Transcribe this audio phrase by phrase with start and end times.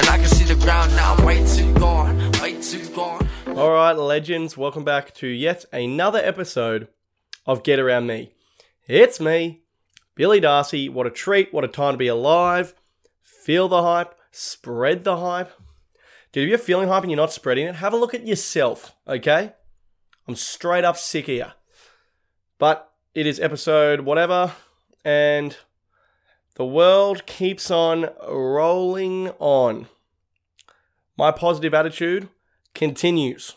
[0.00, 3.28] And I can see the ground now, way too gone, way too gone.
[3.48, 6.88] All right, legends, welcome back to yet another episode
[7.44, 8.32] of Get Around Me.
[8.88, 9.60] It's me,
[10.14, 10.88] Billy Darcy.
[10.88, 12.72] What a treat, what a time to be alive.
[13.20, 15.52] Feel the hype, spread the hype.
[16.32, 18.94] Dude, if you're feeling hype and you're not spreading it, have a look at yourself,
[19.06, 19.52] okay?
[20.26, 21.44] I'm straight up sick you.
[22.58, 24.54] But it is episode whatever,
[25.04, 25.54] and
[26.56, 29.86] the world keeps on rolling on.
[31.16, 32.28] My positive attitude
[32.74, 33.56] continues.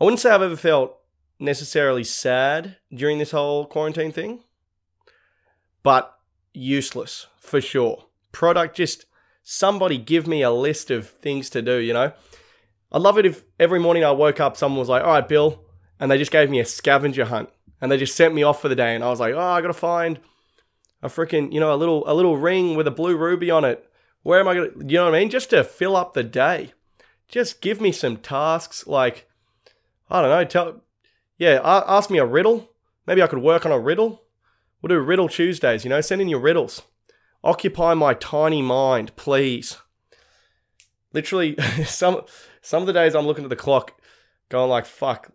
[0.00, 0.98] I wouldn't say I've ever felt
[1.38, 4.44] necessarily sad during this whole quarantine thing,
[5.82, 6.18] but
[6.52, 8.06] useless for sure.
[8.32, 9.06] Product just
[9.42, 12.12] somebody give me a list of things to do, you know?
[12.92, 15.64] I'd love it if every morning I woke up, someone was like, all right, Bill,
[15.98, 17.48] and they just gave me a scavenger hunt
[17.80, 18.94] and they just sent me off for the day.
[18.94, 20.18] And I was like, oh, I gotta find
[21.06, 23.88] a freaking, you know, a little a little ring with a blue ruby on it.
[24.22, 25.30] Where am I gonna you know what I mean?
[25.30, 26.72] Just to fill up the day.
[27.28, 29.28] Just give me some tasks like
[30.10, 30.82] I don't know, tell
[31.38, 32.70] yeah, ask me a riddle.
[33.06, 34.22] Maybe I could work on a riddle.
[34.80, 36.82] We'll do riddle Tuesdays, you know, send in your riddles.
[37.42, 39.78] Occupy my tiny mind, please.
[41.12, 42.22] Literally some
[42.60, 44.00] some of the days I'm looking at the clock
[44.48, 45.30] going like fuck.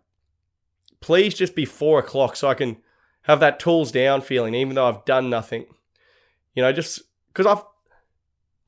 [1.00, 2.78] Please just be four o'clock so I can
[3.22, 5.66] have that tools down feeling, even though I've done nothing.
[6.54, 7.64] You know, just because I've,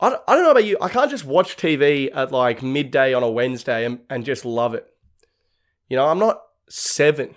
[0.00, 3.30] I don't, know about you, I can't just watch TV at like midday on a
[3.30, 4.86] Wednesday and, and just love it.
[5.88, 7.34] You know, I'm not seven.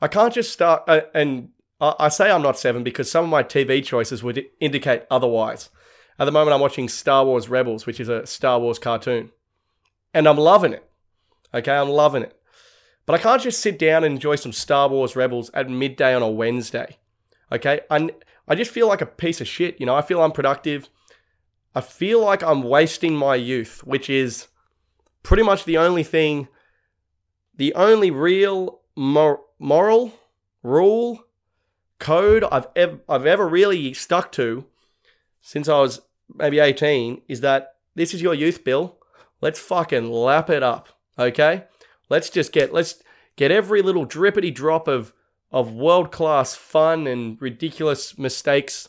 [0.00, 3.30] I can't just start, uh, and I, I say I'm not seven because some of
[3.30, 5.70] my TV choices would indicate otherwise.
[6.18, 9.30] At the moment, I'm watching Star Wars Rebels, which is a Star Wars cartoon,
[10.12, 10.84] and I'm loving it.
[11.54, 12.37] Okay, I'm loving it.
[13.08, 16.20] But I can't just sit down and enjoy some Star Wars Rebels at midday on
[16.20, 16.98] a Wednesday.
[17.50, 17.80] Okay?
[17.90, 18.10] I,
[18.46, 19.80] I just feel like a piece of shit.
[19.80, 20.90] You know, I feel unproductive.
[21.74, 24.48] I feel like I'm wasting my youth, which is
[25.22, 26.48] pretty much the only thing,
[27.56, 30.12] the only real mor- moral
[30.62, 31.24] rule
[31.98, 32.66] code I've
[33.08, 34.66] I've ever really stuck to
[35.40, 36.02] since I was
[36.34, 38.98] maybe 18 is that this is your youth, Bill.
[39.40, 41.64] Let's fucking lap it up, okay?
[42.08, 43.02] Let's just get let's
[43.36, 45.12] get every little drippity drop of
[45.50, 48.88] of world class fun and ridiculous mistakes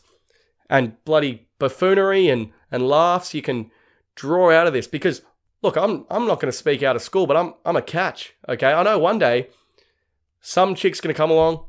[0.68, 3.70] and bloody buffoonery and and laughs you can
[4.14, 4.86] draw out of this.
[4.86, 5.22] Because
[5.62, 8.34] look I'm I'm not going to speak out of school but I'm I'm a catch
[8.48, 8.72] okay?
[8.72, 9.48] I know one day
[10.40, 11.64] some chick's going to come along.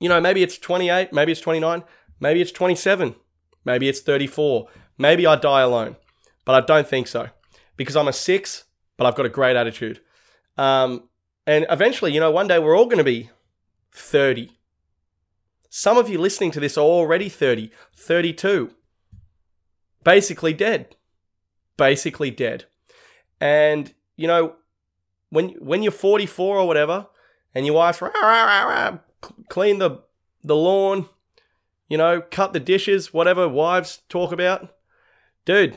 [0.00, 1.82] You know maybe it's 28 maybe it's 29
[2.20, 3.14] maybe it's 27
[3.64, 5.96] maybe it's 34 maybe I die alone
[6.44, 7.28] but I don't think so.
[7.76, 8.64] Because I'm a 6
[8.96, 10.00] but I've got a great attitude
[10.58, 11.04] um,
[11.46, 13.30] and eventually, you know, one day we're all going to be
[13.92, 14.52] 30.
[15.70, 18.72] Some of you listening to this are already 30, 32.
[20.04, 20.96] Basically dead.
[21.76, 22.64] Basically dead.
[23.40, 24.56] And, you know,
[25.30, 27.06] when when you're 44 or whatever,
[27.54, 28.98] and your wife's rah, rah, rah,
[29.48, 30.02] clean the
[30.42, 31.08] the lawn,
[31.88, 34.74] you know, cut the dishes, whatever wives talk about,
[35.44, 35.76] dude,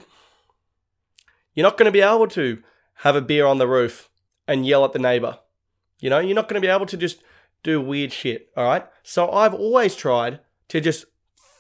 [1.53, 2.63] you're not going to be able to
[2.95, 4.09] have a beer on the roof
[4.51, 5.39] and yell at the neighbor.
[5.99, 7.23] You know, you're not going to be able to just
[7.63, 8.85] do weird shit, all right?
[9.03, 10.39] So I've always tried
[10.69, 11.05] to just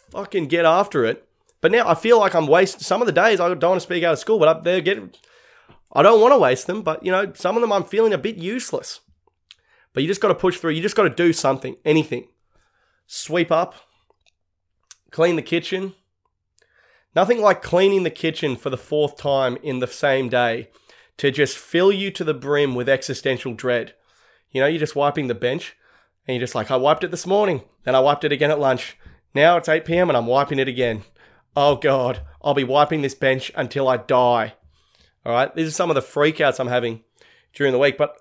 [0.09, 1.27] fucking get after it.
[1.61, 3.85] But now I feel like I'm wasting some of the days I don't want to
[3.85, 5.11] speak out of school, but up there getting
[5.93, 8.17] I don't want to waste them, but you know, some of them I'm feeling a
[8.17, 9.01] bit useless.
[9.93, 10.71] But you just got to push through.
[10.71, 12.29] You just got to do something, anything.
[13.07, 13.75] Sweep up,
[15.11, 15.93] clean the kitchen.
[17.13, 20.69] Nothing like cleaning the kitchen for the fourth time in the same day
[21.17, 23.93] to just fill you to the brim with existential dread.
[24.51, 25.75] You know, you're just wiping the bench
[26.27, 28.59] and you're just like, I wiped it this morning, then I wiped it again at
[28.59, 28.97] lunch.
[29.33, 30.09] Now it's 8 p.m.
[30.09, 31.03] and I'm wiping it again.
[31.55, 34.53] Oh God, I'll be wiping this bench until I die.
[35.25, 37.03] All right, these are some of the freakouts I'm having
[37.53, 37.97] during the week.
[37.97, 38.17] But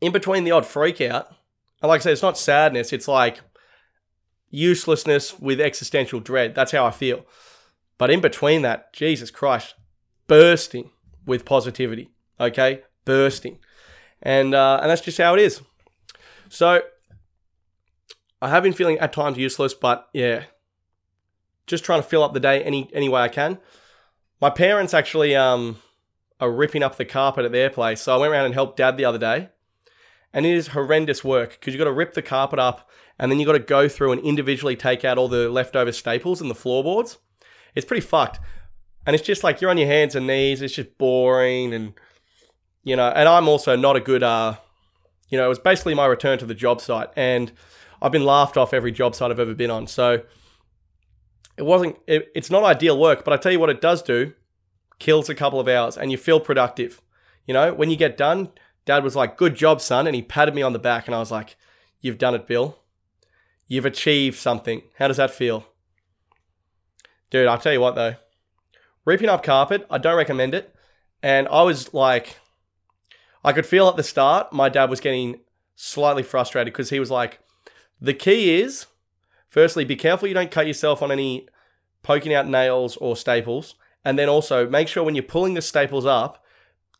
[0.00, 1.26] in between the odd freakout,
[1.82, 3.40] and like I said, it's not sadness, it's like
[4.50, 6.54] uselessness with existential dread.
[6.54, 7.24] That's how I feel.
[7.98, 9.74] But in between that, Jesus Christ,
[10.26, 10.90] bursting
[11.26, 12.10] with positivity.
[12.38, 13.58] Okay, bursting,
[14.22, 15.60] and uh, and that's just how it is.
[16.48, 16.82] So
[18.40, 20.44] I have been feeling at times useless, but yeah,
[21.66, 23.58] just trying to fill up the day any any way I can.
[24.40, 25.78] My parents actually um
[26.40, 28.96] are ripping up the carpet at their place, so I went around and helped Dad
[28.96, 29.50] the other day,
[30.32, 32.88] and it is horrendous work because you got to rip the carpet up
[33.18, 36.40] and then you got to go through and individually take out all the leftover staples
[36.40, 37.18] and the floorboards.
[37.74, 38.40] It's pretty fucked
[39.06, 40.62] and it's just like you're on your hands and knees.
[40.62, 41.94] It's just boring, and
[42.84, 43.08] you know.
[43.08, 44.56] And I'm also not a good, uh,
[45.28, 45.46] you know.
[45.46, 47.52] It was basically my return to the job site, and
[48.02, 49.86] I've been laughed off every job site I've ever been on.
[49.86, 50.22] So
[51.56, 51.96] it wasn't.
[52.06, 54.34] It, it's not ideal work, but I tell you what, it does do
[55.00, 57.02] kills a couple of hours, and you feel productive.
[57.46, 58.50] You know, when you get done,
[58.84, 61.18] Dad was like, "Good job, son," and he patted me on the back, and I
[61.18, 61.56] was like,
[62.00, 62.78] "You've done it, Bill.
[63.66, 65.66] You've achieved something." How does that feel,
[67.30, 67.48] dude?
[67.48, 68.14] I'll tell you what though,
[69.04, 70.74] reaping up carpet, I don't recommend it.
[71.22, 72.38] And I was like,
[73.44, 75.40] I could feel at the start my dad was getting
[75.76, 77.40] slightly frustrated because he was like,
[78.00, 78.86] the key is,
[79.48, 81.46] firstly, be careful you don't cut yourself on any
[82.02, 83.74] poking out nails or staples.
[84.04, 86.42] And then also make sure when you're pulling the staples up,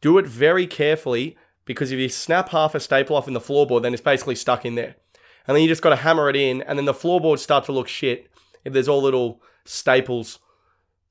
[0.01, 3.83] do it very carefully because if you snap half a staple off in the floorboard,
[3.83, 4.97] then it's basically stuck in there.
[5.47, 7.73] And then you just got to hammer it in, and then the floorboards start to
[7.73, 8.31] look shit
[8.65, 10.39] if there's all little staples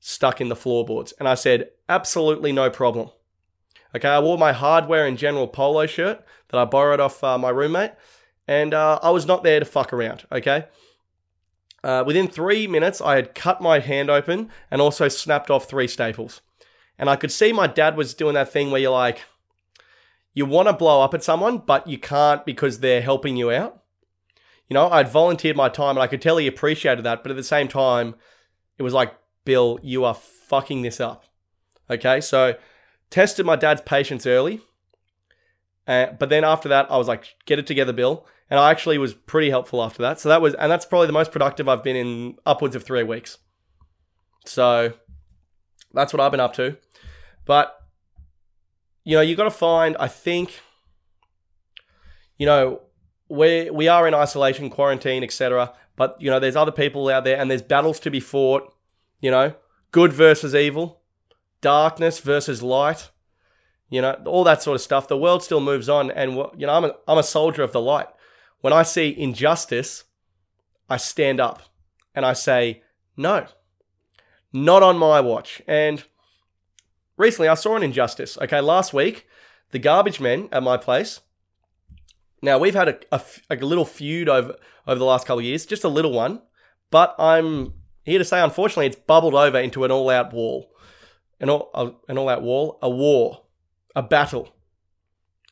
[0.00, 1.12] stuck in the floorboards.
[1.18, 3.10] And I said, absolutely no problem.
[3.94, 7.50] Okay, I wore my hardware and general polo shirt that I borrowed off uh, my
[7.50, 7.92] roommate,
[8.48, 10.26] and uh, I was not there to fuck around.
[10.32, 10.66] Okay.
[11.82, 15.88] Uh, within three minutes, I had cut my hand open and also snapped off three
[15.88, 16.40] staples.
[16.98, 19.22] And I could see my dad was doing that thing where you're like,
[20.34, 23.82] you want to blow up at someone, but you can't because they're helping you out.
[24.68, 27.36] You know, I'd volunteered my time and I could tell he appreciated that, but at
[27.36, 28.14] the same time,
[28.78, 29.14] it was like,
[29.44, 31.24] Bill, you are fucking this up.
[31.88, 32.54] Okay, so
[33.10, 34.60] tested my dad's patience early.
[35.86, 38.26] Uh, but then after that, I was like, get it together, Bill.
[38.48, 40.20] And I actually was pretty helpful after that.
[40.20, 43.02] So that was, and that's probably the most productive I've been in upwards of three
[43.02, 43.38] weeks.
[44.44, 44.92] So
[45.92, 46.76] that's what I've been up to.
[47.44, 47.76] But,
[49.04, 50.60] you know, you got to find, I think,
[52.38, 52.82] you know,
[53.30, 55.72] we we are in isolation, quarantine, etc.
[55.96, 58.74] But you know, there's other people out there, and there's battles to be fought.
[59.20, 59.54] You know,
[59.92, 61.00] good versus evil,
[61.60, 63.10] darkness versus light.
[63.88, 65.08] You know, all that sort of stuff.
[65.08, 67.80] The world still moves on, and you know, I'm a, I'm a soldier of the
[67.80, 68.06] light.
[68.60, 70.04] When I see injustice,
[70.88, 71.62] I stand up
[72.14, 72.82] and I say,
[73.16, 73.46] no,
[74.52, 75.62] not on my watch.
[75.66, 76.04] And
[77.16, 78.38] recently, I saw an injustice.
[78.38, 79.26] Okay, last week,
[79.70, 81.20] the garbage men at my place.
[82.42, 84.56] Now we've had a, a, a little feud over
[84.86, 86.42] over the last couple of years, just a little one,
[86.90, 87.74] but I'm
[88.04, 90.70] here to say, unfortunately, it's bubbled over into an all-out wall,
[91.38, 93.42] an all uh, an all-out wall, a war,
[93.94, 94.54] a battle,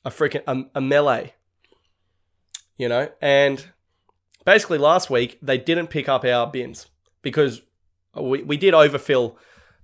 [0.05, 1.35] a freaking a, a melee.
[2.77, 3.67] You know, and
[4.45, 6.87] basically last week they didn't pick up our bins
[7.23, 7.63] because
[8.15, 9.37] we, we did overfill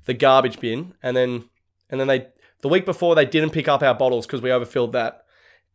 [0.06, 1.48] the garbage bin, and then
[1.90, 2.28] and then they
[2.62, 5.24] the week before they didn't pick up our bottles because we overfilled that,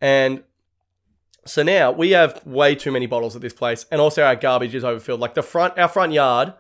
[0.02, 0.44] and
[1.46, 4.74] so now we have way too many bottles at this place, and also our garbage
[4.74, 5.20] is overfilled.
[5.20, 6.54] Like the front, our front yard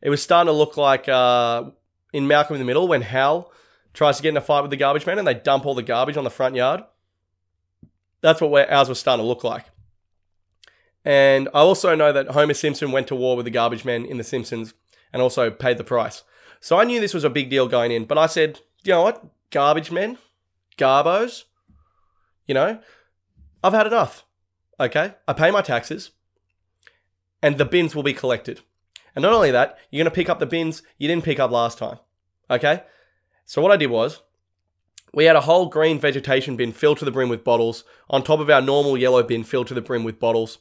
[0.00, 1.64] it was starting to look like uh,
[2.12, 3.50] in Malcolm in the Middle when Hal
[3.94, 5.82] tries to get in a fight with the garbage man and they dump all the
[5.82, 6.84] garbage on the front yard.
[8.20, 9.64] That's what ours was starting to look like.
[11.04, 14.18] And I also know that Homer Simpson went to war with the garbage men in
[14.18, 14.74] The Simpsons
[15.12, 16.24] and also paid the price.
[16.60, 19.02] So I knew this was a big deal going in, but I said, you know
[19.02, 19.24] what?
[19.50, 20.18] Garbage men,
[20.76, 21.44] garbos,
[22.46, 22.80] you know,
[23.62, 24.24] I've had enough.
[24.80, 25.14] Okay?
[25.28, 26.10] I pay my taxes
[27.40, 28.60] and the bins will be collected.
[29.16, 31.50] And not only that, you're going to pick up the bins you didn't pick up
[31.50, 31.98] last time.
[32.50, 32.84] Okay?
[33.46, 34.20] So what I did was,
[35.14, 38.40] we had a whole green vegetation bin filled to the brim with bottles, on top
[38.40, 40.58] of our normal yellow bin filled to the brim with bottles.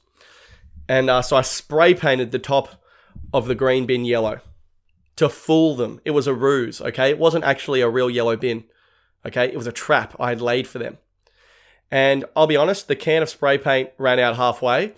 [0.88, 2.82] And uh, so I spray painted the top
[3.34, 4.40] of the green bin yellow
[5.18, 6.00] to fool them.
[6.06, 7.10] It was a ruse, okay?
[7.10, 8.64] It wasn't actually a real yellow bin,
[9.26, 9.46] okay?
[9.46, 10.98] It was a trap I had laid for them.
[11.92, 14.94] And I'll be honest, the can of spray paint ran out halfway.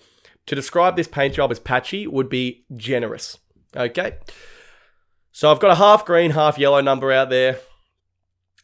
[0.46, 3.38] To describe this paint job as patchy would be generous.
[3.76, 4.18] Okay.
[5.32, 7.58] So I've got a half green, half yellow number out there.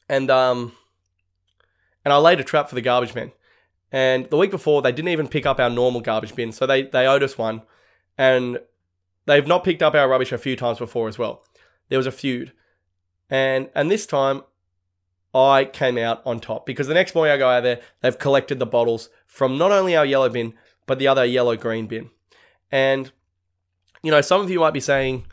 [0.09, 0.73] And um
[2.05, 3.33] and I laid a trap for the garbage men.
[3.93, 6.53] And the week before they didn't even pick up our normal garbage bin.
[6.53, 7.63] So they they owed us one.
[8.17, 8.59] And
[9.27, 11.45] they've not picked up our rubbish a few times before as well.
[11.89, 12.53] There was a feud.
[13.31, 14.43] And and this time
[15.35, 18.59] I came out on top because the next morning I go out there, they've collected
[18.59, 20.55] the bottles from not only our yellow bin,
[20.87, 22.11] but the other yellow green bin.
[22.71, 23.11] And
[24.05, 25.27] you know, some of you might be saying,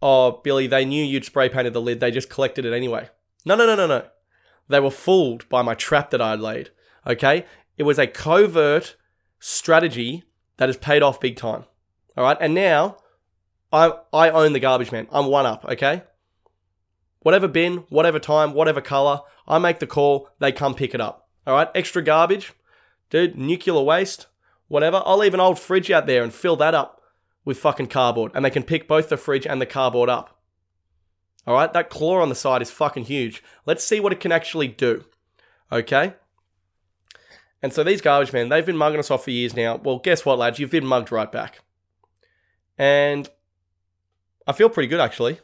[0.00, 3.10] oh, Billy, they knew you'd spray painted the lid, they just collected it anyway.
[3.44, 4.06] No, no, no, no, no.
[4.68, 6.70] They were fooled by my trap that I'd laid.
[7.06, 7.44] Okay?
[7.76, 8.96] It was a covert
[9.38, 10.24] strategy
[10.56, 11.64] that has paid off big time.
[12.16, 12.38] All right?
[12.40, 12.96] And now
[13.70, 15.06] I I own the garbage man.
[15.12, 16.02] I'm one up, okay?
[17.20, 21.28] Whatever bin, whatever time, whatever color, I make the call, they come pick it up.
[21.46, 21.68] All right?
[21.74, 22.54] Extra garbage,
[23.10, 24.26] dude, nuclear waste,
[24.68, 25.02] whatever.
[25.04, 26.96] I'll leave an old fridge out there and fill that up
[27.46, 30.38] with fucking cardboard, and they can pick both the fridge and the cardboard up.
[31.46, 33.42] All right, that claw on the side is fucking huge.
[33.64, 35.04] Let's see what it can actually do.
[35.70, 36.14] Okay?
[37.62, 39.76] And so these garbage men, they've been mugging us off for years now.
[39.76, 40.58] Well, guess what, lads?
[40.58, 41.60] You've been mugged right back.
[42.76, 43.30] And
[44.46, 45.40] I feel pretty good actually.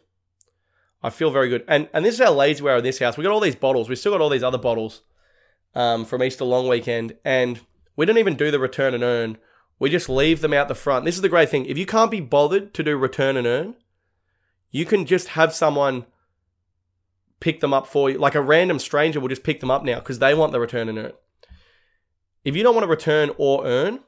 [1.02, 1.64] I feel very good.
[1.66, 3.16] And and this is how lazy we are in this house.
[3.16, 3.88] We got all these bottles.
[3.88, 5.02] We still got all these other bottles
[5.74, 7.60] um, from Easter long weekend, and
[7.96, 9.38] we didn't even do the return and earn.
[9.78, 11.04] We just leave them out the front.
[11.04, 11.66] This is the great thing.
[11.66, 13.74] If you can't be bothered to do return and earn,
[14.70, 16.06] you can just have someone
[17.40, 18.18] pick them up for you.
[18.18, 20.88] Like a random stranger will just pick them up now because they want the return
[20.88, 21.12] and earn.
[22.44, 24.00] If you don't want to return or earn,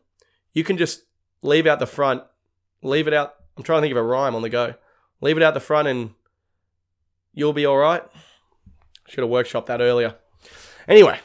[0.52, 1.02] you can just
[1.42, 2.23] leave out the front,
[2.83, 3.35] leave it out.
[3.56, 4.75] I'm trying to think of a rhyme on the go.
[5.21, 6.14] Leave it out the front and
[7.33, 8.02] you'll be all right.
[9.09, 10.16] Should have workshopped that earlier.
[10.88, 11.18] Anyway,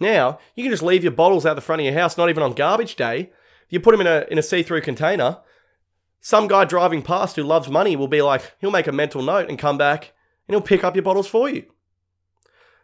[0.00, 2.42] now you can just leave your bottles out the front of your house, not even
[2.42, 3.30] on garbage day.
[3.72, 5.38] You put them in a in a see-through container,
[6.20, 9.48] some guy driving past who loves money will be like, he'll make a mental note
[9.48, 10.12] and come back
[10.46, 11.64] and he'll pick up your bottles for you.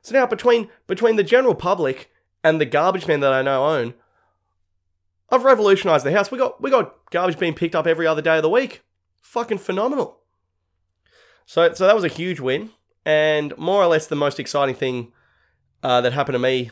[0.01, 2.11] So now between between the general public
[2.43, 3.93] and the garbage men that I now own,
[5.29, 6.31] I've revolutionized the house.
[6.31, 8.81] We got we got garbage being picked up every other day of the week.
[9.21, 10.21] Fucking phenomenal.
[11.45, 12.71] So so that was a huge win,
[13.05, 15.13] and more or less the most exciting thing
[15.83, 16.71] uh, that happened to me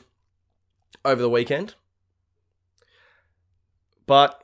[1.04, 1.74] over the weekend.
[4.06, 4.42] But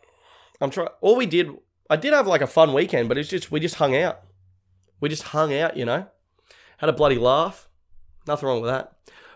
[0.60, 0.88] I'm trying.
[1.00, 1.50] All we did,
[1.88, 4.20] I did have like a fun weekend, but it's just we just hung out.
[5.00, 6.06] We just hung out, you know.
[6.78, 7.68] Had a bloody laugh.
[8.26, 8.92] Nothing wrong with that.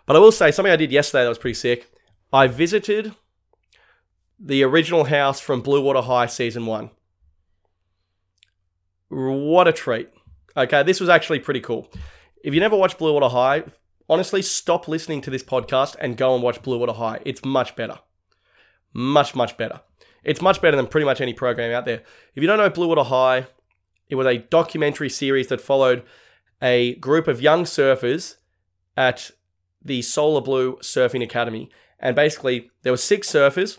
[0.07, 1.91] But I will say something I did yesterday that was pretty sick.
[2.33, 3.15] I visited
[4.39, 6.91] the original house from Blue Water High season one.
[9.09, 10.11] What a treat.
[10.57, 11.93] Okay, this was actually pretty cool.
[12.43, 13.65] If you never watched Blue Water High,
[14.09, 17.21] honestly, stop listening to this podcast and go and watch Blue Water High.
[17.25, 17.99] It's much better.
[18.93, 19.81] Much, much better.
[20.27, 22.03] It's much better than pretty much any program out there.
[22.35, 23.47] If you don't know Blue Water High,
[24.09, 26.03] it was a documentary series that followed
[26.61, 28.35] a group of young surfers
[28.97, 29.31] at
[29.81, 31.71] the Solar Blue Surfing Academy.
[32.01, 33.79] And basically, there were six surfers.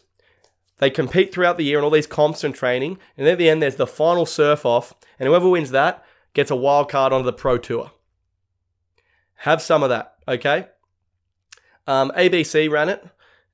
[0.77, 2.97] They compete throughout the year in all these comps and training.
[3.17, 4.93] And at the end, there's the final surf off.
[5.19, 7.91] And whoever wins that gets a wild card onto the Pro Tour.
[9.41, 10.67] Have some of that, okay?
[11.87, 13.05] Um, ABC ran it.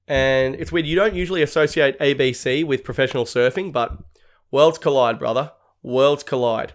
[0.07, 0.85] And it's weird.
[0.85, 3.97] You don't usually associate ABC with professional surfing, but
[4.51, 5.51] worlds collide, brother.
[5.81, 6.73] Worlds collide.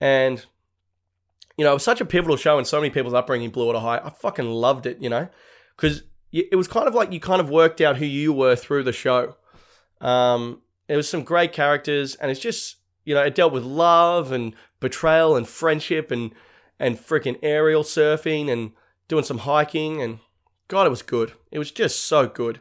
[0.00, 0.44] And
[1.56, 3.78] you know, it was such a pivotal show in so many people's upbringing, Blue Water
[3.78, 3.98] High.
[3.98, 5.28] I fucking loved it, you know,
[5.76, 8.84] because it was kind of like you kind of worked out who you were through
[8.84, 9.36] the show.
[10.00, 14.32] Um, it was some great characters, and it's just, you know, it dealt with love
[14.32, 16.32] and betrayal and friendship and
[16.78, 18.72] and freaking aerial surfing and
[19.06, 20.18] doing some hiking and
[20.72, 21.32] God, it was good.
[21.50, 22.60] It was just so good,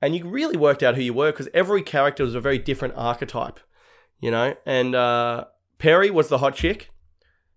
[0.00, 2.94] and you really worked out who you were because every character was a very different
[2.96, 3.58] archetype,
[4.20, 4.54] you know.
[4.66, 5.46] And uh,
[5.78, 6.90] Perri was the hot chick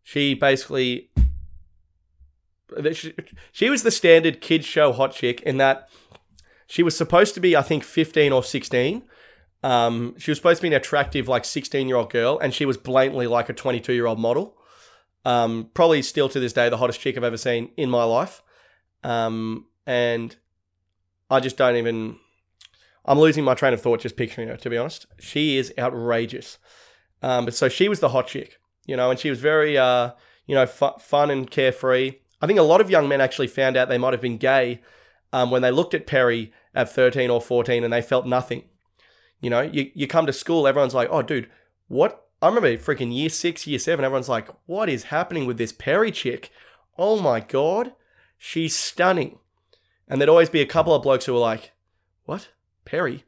[0.03, 1.09] she basically
[2.91, 3.13] she,
[3.51, 5.89] she was the standard kids show hot chick in that
[6.67, 9.03] she was supposed to be I think 15 or 16.
[9.63, 12.65] Um, she was supposed to be an attractive like 16 year old girl and she
[12.65, 14.57] was blatantly like a 22 year old model.
[15.25, 18.41] Um, probably still to this day the hottest chick I've ever seen in my life.
[19.03, 20.35] Um, and
[21.29, 22.17] I just don't even
[23.05, 25.05] I'm losing my train of thought just picturing her to be honest.
[25.19, 26.57] She is outrageous.
[27.21, 30.11] Um, but so she was the hot chick you know, and she was very, uh,
[30.45, 32.13] you know, fu- fun and carefree.
[32.41, 34.81] I think a lot of young men actually found out they might have been gay
[35.31, 38.63] um, when they looked at Perri at 13 or 14 and they felt nothing.
[39.39, 41.49] You know, you, you come to school, everyone's like, oh, dude,
[41.87, 42.27] what?
[42.41, 46.11] I remember freaking year six, year seven, everyone's like, what is happening with this Perri
[46.11, 46.51] chick?
[46.97, 47.93] Oh my God,
[48.37, 49.39] she's stunning.
[50.07, 51.71] And there'd always be a couple of blokes who were like,
[52.25, 52.49] what?
[52.85, 53.23] Perri?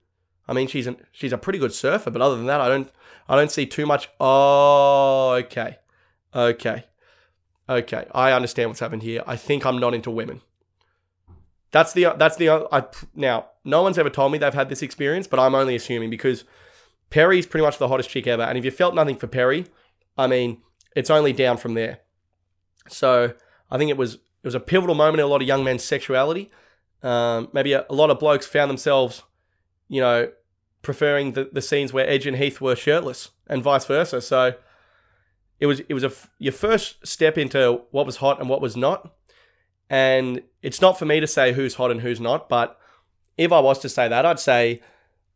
[0.48, 2.91] I mean, she's an, she's a pretty good surfer, but other than that, I don't
[3.27, 4.10] I don't see too much.
[4.20, 5.77] Oh, okay,
[6.36, 6.86] okay,
[7.67, 8.05] okay.
[8.13, 9.24] I understand what's happened here.
[9.25, 10.41] I think I'm not into women.
[11.72, 12.84] That's the that's the I
[13.15, 13.48] now.
[13.63, 16.44] No one's ever told me they've had this experience, but I'm only assuming because
[17.10, 19.65] Perri's pretty much the hottest chick ever, and if you felt nothing for Perri,
[20.17, 20.62] I mean,
[20.96, 22.00] it's only down from there.
[22.88, 23.34] So
[23.72, 25.84] I think it was it was a pivotal moment in a lot of young men's
[25.84, 26.51] sexuality.
[27.05, 29.21] Um, maybe a, a lot of blokes found themselves,
[29.88, 30.31] you know,
[30.81, 34.21] preferring the, the scenes where Edge and Heath were shirtless and vice versa.
[34.21, 34.55] So
[35.59, 38.75] it was it was a your first step into what was hot and what was
[38.75, 39.13] not.
[39.88, 42.79] And it's not for me to say who's hot and who's not, but
[43.38, 44.81] if I was to say that, I'd say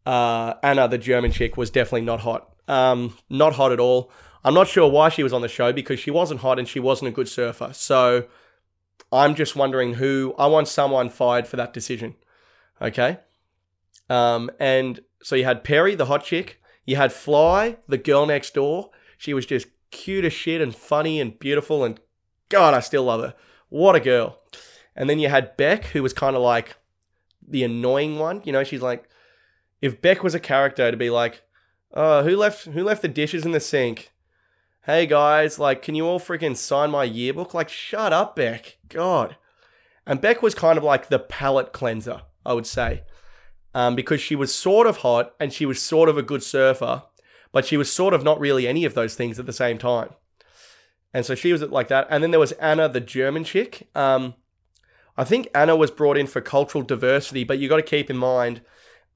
[0.07, 2.51] uh, Anna, the German chick, was definitely not hot.
[2.67, 4.11] Um, not hot at all.
[4.43, 6.79] I'm not sure why she was on the show because she wasn't hot and she
[6.79, 7.71] wasn't a good surfer.
[7.73, 8.25] So
[9.11, 12.15] I'm just wondering who I want someone fired for that decision.
[12.81, 13.19] Okay.
[14.09, 16.61] Um, and so you had Perri, the hot chick.
[16.85, 18.89] You had Fly, the girl next door.
[19.17, 21.83] She was just cute as shit and funny and beautiful.
[21.83, 21.99] And
[22.49, 23.35] God, I still love her.
[23.69, 24.39] What a girl.
[24.95, 26.75] And then you had Bec, who was kind of like
[27.47, 28.41] the annoying one.
[28.43, 29.07] You know, she's like,
[29.81, 31.41] if Bec was a character to be like,
[31.93, 34.11] oh, who left who left the dishes in the sink?
[34.85, 37.53] Hey guys, like, can you all freaking sign my yearbook?
[37.53, 38.77] Like, shut up, Bec.
[38.87, 39.35] God.
[40.05, 43.03] And Bec was kind of like the palate cleanser, I would say,
[43.75, 47.03] um, because she was sort of hot and she was sort of a good surfer,
[47.51, 50.11] but she was sort of not really any of those things at the same time.
[51.13, 52.07] And so she was like that.
[52.09, 53.89] And then there was Anna, the German chick.
[53.95, 54.35] Um,
[55.17, 58.17] I think Anna was brought in for cultural diversity, but you got to keep in
[58.17, 58.61] mind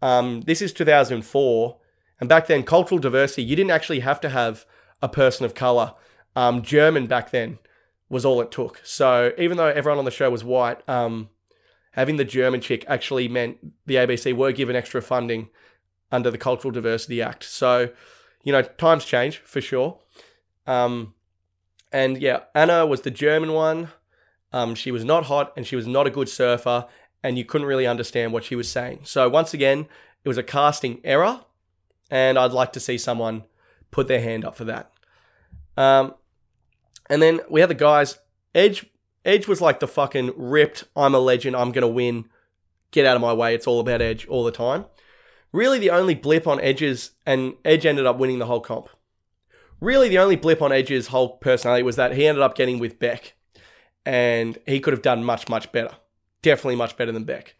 [0.01, 1.79] um, this is 2004.
[2.19, 4.65] And back then, cultural diversity, you didn't actually have to have
[5.03, 5.93] a person of color.
[6.35, 7.59] Um, German back then
[8.09, 8.81] was all it took.
[8.83, 11.29] So even though everyone on the show was white, um,
[11.91, 15.49] having the German chick actually meant the ABC were given extra funding
[16.11, 17.43] under the Cultural Diversity Act.
[17.43, 17.89] So,
[18.43, 19.99] you know, times change for sure.
[20.65, 21.13] Um,
[21.91, 23.89] and yeah, Anna was the German one.
[24.53, 26.85] Um, she was not hot and she was not a good surfer,
[27.23, 29.01] and you couldn't really understand what she was saying.
[29.03, 29.87] So, once again,
[30.23, 31.41] it was a casting error,
[32.09, 33.43] and I'd like to see someone
[33.89, 34.92] put their hand up for that.
[35.77, 36.15] Um,
[37.09, 38.19] and then we had the guys.
[38.55, 38.85] Edge
[39.25, 42.25] Edge was like the fucking ripped, I'm a legend, I'm gonna win,
[42.91, 44.85] get out of my way, it's all about Edge all the time.
[45.51, 48.89] Really, the only blip on Edge's, and Edge ended up winning the whole comp.
[49.79, 52.99] Really, the only blip on Edge's whole personality was that he ended up getting with
[52.99, 53.33] Bec,
[54.05, 55.91] and he could have done much, much better.
[56.41, 57.55] Definitely much better than Bec.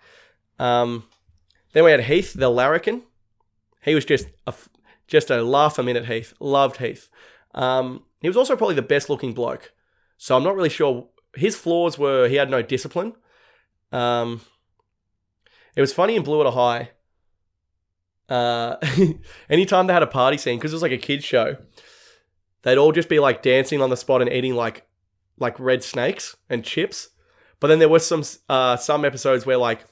[0.60, 1.06] Um,
[1.74, 3.04] then we had Heath, the larrikin.
[3.82, 4.54] He was just a,
[5.08, 6.06] just a laugh a minute.
[6.08, 7.10] Heath loved Heath.
[7.54, 9.74] Um, he was also probably the best looking bloke.
[10.18, 11.10] So I'm not really sure.
[11.36, 13.14] His flaws were he had no discipline.
[13.92, 14.42] Um,
[15.76, 16.92] it was funny in Blue Water High.
[18.30, 18.78] Uh,
[19.50, 21.58] anytime they had a party scene, because it was like a kids show,
[22.62, 24.88] they'd all just be like dancing on the spot and eating like
[25.38, 27.10] like red snakes and chips.
[27.60, 29.86] But then there was some uh, some episodes where like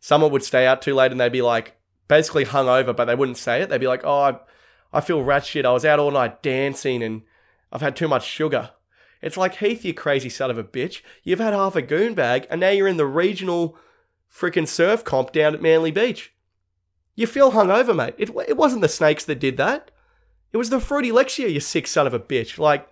[0.00, 1.76] someone would stay out too late and they'd be like
[2.08, 3.68] basically hungover, but they wouldn't say it.
[3.68, 4.40] They'd be like, "Oh,
[4.96, 5.66] I, feel rat shit.
[5.66, 7.22] I was out all night dancing and
[7.72, 8.70] I've had too much sugar."
[9.22, 11.00] It's like Heath, you crazy son of a bitch.
[11.24, 13.76] You've had half a goon bag and now you're in the regional
[14.32, 16.32] freaking surf comp down at Manly Beach.
[17.14, 18.14] You feel hungover, mate.
[18.18, 19.90] It, it wasn't the snakes that did that.
[20.52, 22.58] It was the fruity Lexia, you sick son of a bitch.
[22.58, 22.86] Like,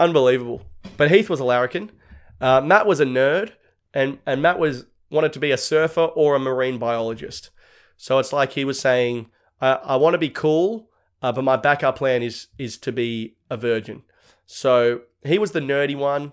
[0.00, 0.62] unbelievable.
[0.96, 1.92] But Heath was a larrikin.
[2.40, 3.52] Uh, Matt was a nerd,
[3.94, 7.50] and, and Matt was wanted to be a surfer or a marine biologist.
[7.96, 9.28] So it's like he was saying,
[9.60, 10.90] I, I want to be cool,
[11.22, 14.02] uh, but my backup plan is is to be a virgin.
[14.46, 16.32] So he was the nerdy one,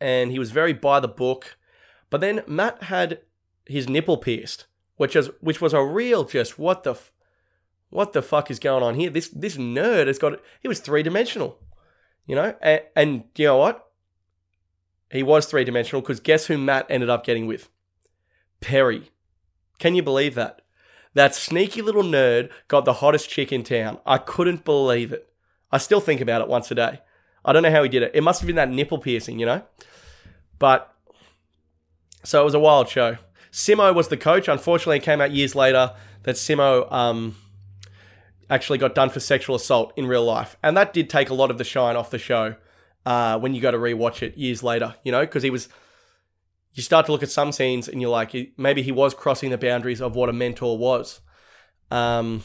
[0.00, 1.56] and he was very by the book.
[2.10, 3.20] But then Matt had
[3.66, 4.66] his nipple pierced,
[4.96, 7.12] which is which was a real just what the f-
[7.90, 9.10] what the fuck is going on here?
[9.10, 11.58] This this nerd has got he was three dimensional,
[12.26, 13.90] you know, and, and you know what?
[15.10, 17.68] He was three dimensional because guess who Matt ended up getting with?
[18.60, 19.10] Perri.
[19.78, 20.62] Can you believe that?
[21.14, 23.98] That sneaky little nerd got the hottest chick in town.
[24.04, 25.28] I couldn't believe it.
[25.70, 27.00] I still think about it once a day.
[27.44, 28.12] I don't know how he did it.
[28.14, 29.62] It must have been that nipple piercing, you know?
[30.58, 30.92] But
[32.24, 33.18] so it was a wild show.
[33.52, 34.48] Simo was the coach.
[34.48, 37.36] Unfortunately, it came out years later that Simo um,
[38.50, 40.56] actually got done for sexual assault in real life.
[40.62, 42.56] And that did take a lot of the shine off the show
[43.06, 45.68] uh, when you go to rewatch it years later, you know, because he was.
[46.74, 49.58] You start to look at some scenes and you're like, maybe he was crossing the
[49.58, 51.20] boundaries of what a mentor was.
[51.90, 52.42] Um,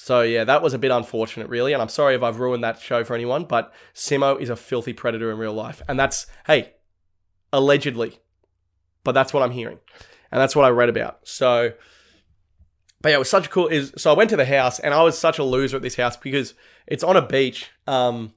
[0.00, 2.80] so yeah, that was a bit unfortunate, really, and I'm sorry if I've ruined that
[2.80, 3.44] show for anyone.
[3.44, 6.74] But Simo is a filthy predator in real life, and that's hey,
[7.52, 8.20] allegedly,
[9.02, 9.80] but that's what I'm hearing,
[10.30, 11.26] and that's what I read about.
[11.26, 11.72] So,
[13.02, 13.66] but yeah, it was such a cool.
[13.66, 15.96] Is so I went to the house, and I was such a loser at this
[15.96, 16.54] house because
[16.86, 18.34] it's on a beach, um,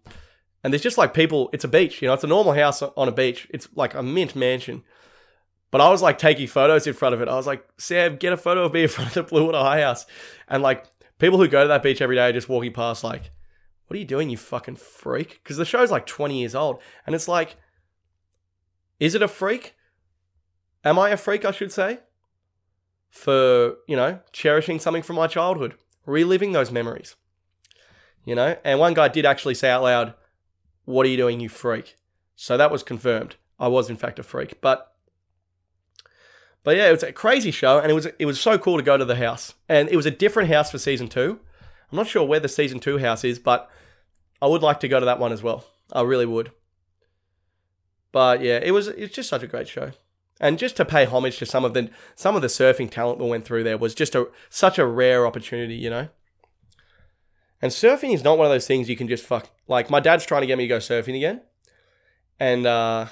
[0.64, 1.50] and there's just like people.
[1.54, 3.48] It's a beach, you know, it's a normal house on a beach.
[3.50, 4.84] It's like a mint mansion.
[5.72, 7.30] But I was like taking photos in front of it.
[7.30, 9.60] I was like, Sam, get a photo of me in front of the Blue Water
[9.60, 10.06] High House.
[10.48, 10.86] And like
[11.18, 13.32] people who go to that beach every day are just walking past like,
[13.88, 15.40] what are you doing, you fucking freak?
[15.44, 16.80] Because the show's like 20 years old.
[17.06, 17.58] And it's like,
[19.00, 19.76] is it a freak?
[20.84, 22.00] Am I a freak, I should say?
[23.10, 27.16] For, you know, cherishing something from my childhood, reliving those memories.
[28.24, 28.58] You know?
[28.64, 30.14] And one guy did actually say out loud,
[30.92, 31.96] What are you doing, you freak?
[32.36, 33.36] So that was confirmed.
[33.60, 34.60] I was, in fact, a freak.
[34.62, 34.92] But
[36.64, 38.84] but yeah, it was a crazy show, and it was it was so cool to
[38.84, 41.40] go to the house, and it was a different house for season two.
[41.92, 43.70] I'm not sure where the season two house is, but
[44.42, 45.66] I would like to go to that one as well.
[45.92, 46.52] I really would.
[48.12, 49.92] But yeah, it was it's just such a great show,
[50.40, 53.26] and just to pay homage to some of the some of the surfing talent that
[53.26, 56.10] went through there was just a such a rare opportunity, you know.
[57.62, 59.50] And surfing is not one of those things you can just fuck.
[59.68, 61.42] Like my dad's trying to get me to go surfing again,
[62.40, 63.08] and uh,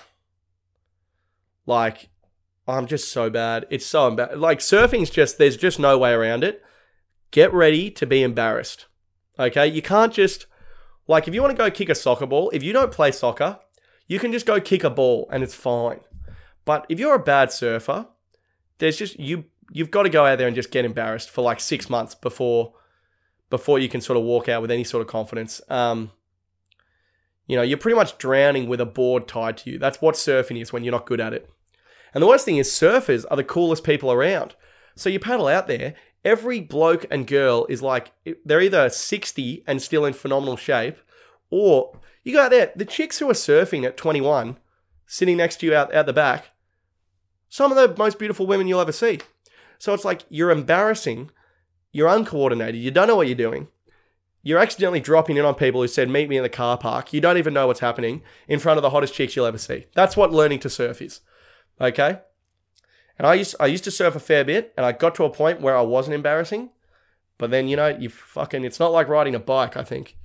[1.66, 2.10] like
[2.68, 3.66] I'm just so bad.
[3.70, 4.40] It's so embarrassing.
[4.40, 6.64] Like surfing's just there's just no way around it.
[7.32, 8.88] Get ready to be embarrassed.
[9.38, 10.48] Okay, you can't just
[11.10, 13.60] Like if you want to go kick a soccer ball, if you don't play soccer,
[14.08, 16.02] you can just go kick a ball and it's fine.
[16.66, 18.08] But if you're a bad surfer,
[18.78, 21.60] there's just you you've got to go out there and just get embarrassed for like
[21.60, 22.74] six months before
[23.50, 25.62] before you can sort of walk out with any sort of confidence.
[25.70, 26.12] Um,
[27.48, 29.80] you know, you're pretty much drowning with a board tied to you.
[29.80, 31.50] That's what surfing is when you're not good at it.
[32.14, 34.56] And the worst thing is, surfers are the coolest people around.
[34.96, 38.12] So you paddle out there, every bloke and girl is like,
[38.46, 40.98] they're either 60 and still in phenomenal shape,
[41.50, 44.58] or you go out there, the chicks who are surfing at 21,
[45.08, 46.52] sitting next to you out, out the back,
[47.50, 49.20] some of the most beautiful women you'll ever see.
[49.80, 51.32] So it's like you're embarrassing,
[51.92, 53.68] you're uncoordinated, you don't know what you're doing.
[54.42, 57.12] You're accidentally dropping in on people who said, Meet me in the car park.
[57.12, 59.88] You don't even know what's happening in front of the hottest chicks you'll ever see.
[59.96, 61.20] That's what learning to surf is.
[61.82, 62.20] Okay?
[63.18, 65.30] And I used I used to surf a fair bit, and I got to a
[65.30, 66.70] point where I wasn't embarrassing.
[67.38, 69.76] But then you know, you fucking it's not like riding a bike.
[69.76, 70.16] I think,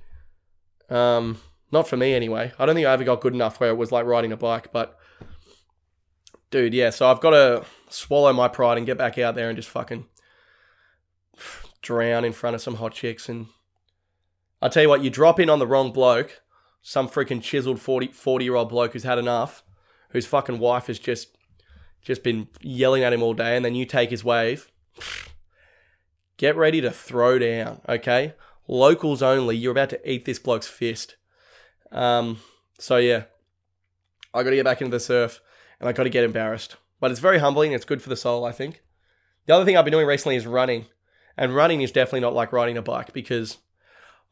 [0.89, 1.41] um,
[1.73, 2.53] not for me anyway.
[2.57, 4.73] I don't think I ever got good enough where it was like riding a bike.
[4.73, 4.97] But
[6.53, 6.91] dude, yeah.
[6.91, 10.07] So I've got to swallow my pride and get back out there and just fucking
[11.85, 13.29] drown in front of some hot chicks.
[13.29, 13.47] And
[14.61, 16.43] I tell you what, you drop in on the wrong bloke,
[16.83, 19.63] some freaking chiseled 40, 40 year old bloke who's had enough,
[20.11, 21.37] whose fucking wife has just
[22.03, 24.71] just been yelling at him all day, and then you take his wave.
[26.37, 28.35] Get ready to throw down, okay?
[28.67, 29.57] Locals only.
[29.57, 31.17] You're about to eat this bloke's fist.
[31.93, 32.41] Um,
[32.79, 33.25] so yeah,
[34.35, 35.41] I got to get back into the surf,
[35.79, 36.77] and I got to get embarrassed.
[36.99, 37.73] But it's very humbling.
[37.73, 38.83] It's good for the soul, I think.
[39.47, 40.87] The other thing I've been doing recently is running,
[41.37, 43.59] and running is definitely not like riding a bike because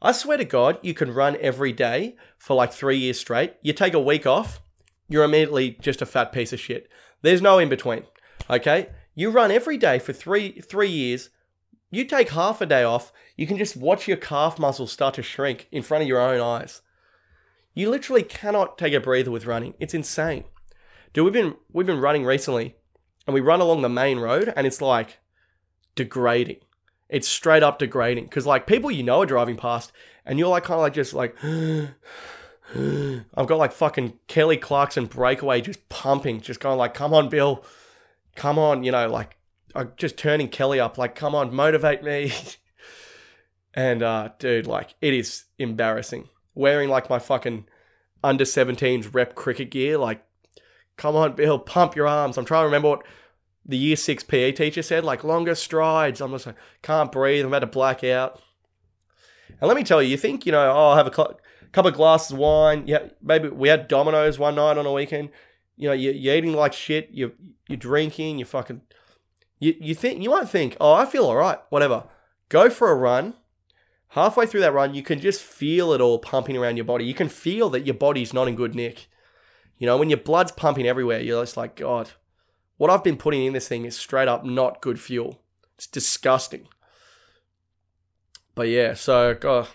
[0.01, 3.55] I swear to God, you can run every day for like three years straight.
[3.61, 4.61] You take a week off,
[5.07, 6.89] you're immediately just a fat piece of shit.
[7.21, 8.03] There's no in between.
[8.49, 8.89] Okay?
[9.15, 11.29] You run every day for three three years.
[11.89, 15.23] You take half a day off, you can just watch your calf muscles start to
[15.23, 16.81] shrink in front of your own eyes.
[17.75, 19.73] You literally cannot take a breather with running.
[19.79, 20.43] It's insane.
[21.13, 22.75] Dude, we've been we've been running recently
[23.25, 25.19] and we run along the main road and it's like
[25.95, 26.57] degrading.
[27.09, 28.27] It's straight up degrading.
[28.29, 29.91] Cause like people you know are driving past
[30.25, 31.35] and you're like kind of like just like
[32.75, 37.63] I've got like fucking Kelly Clarkson breakaway just pumping, just going like, come on, Bill.
[38.35, 39.37] Come on, you know, like
[39.75, 42.31] I'm just turning Kelly up, like, come on, motivate me.
[43.73, 46.29] and uh, dude, like, it is embarrassing.
[46.55, 47.65] Wearing like my fucking
[48.23, 50.23] under 17s rep cricket gear, like,
[50.97, 52.37] come on, Bill, pump your arms.
[52.37, 53.05] I'm trying to remember what
[53.65, 56.21] the year six PE teacher said, like longer strides.
[56.21, 57.45] I'm just like, can't breathe.
[57.45, 58.41] I'm about to black out.
[59.49, 61.39] And let me tell you, you think, you know, oh, I'll have a cl-
[61.71, 62.83] couple of glasses of wine.
[62.87, 65.29] Yeah, maybe we had Domino's one night on a weekend.
[65.75, 67.09] You know, you're, you're eating like shit.
[67.11, 67.31] You're
[67.67, 68.39] you're drinking.
[68.39, 68.81] You fucking
[69.59, 71.59] you you think you might think, oh, I feel all right.
[71.69, 72.05] Whatever.
[72.49, 73.35] Go for a run.
[74.09, 77.05] Halfway through that run, you can just feel it all pumping around your body.
[77.05, 79.07] You can feel that your body's not in good nick.
[79.79, 82.11] You know, when your blood's pumping everywhere, you're just like, God,
[82.83, 85.39] what I've been putting in this thing is straight up not good fuel.
[85.77, 86.67] It's disgusting.
[88.55, 89.69] But yeah, so God,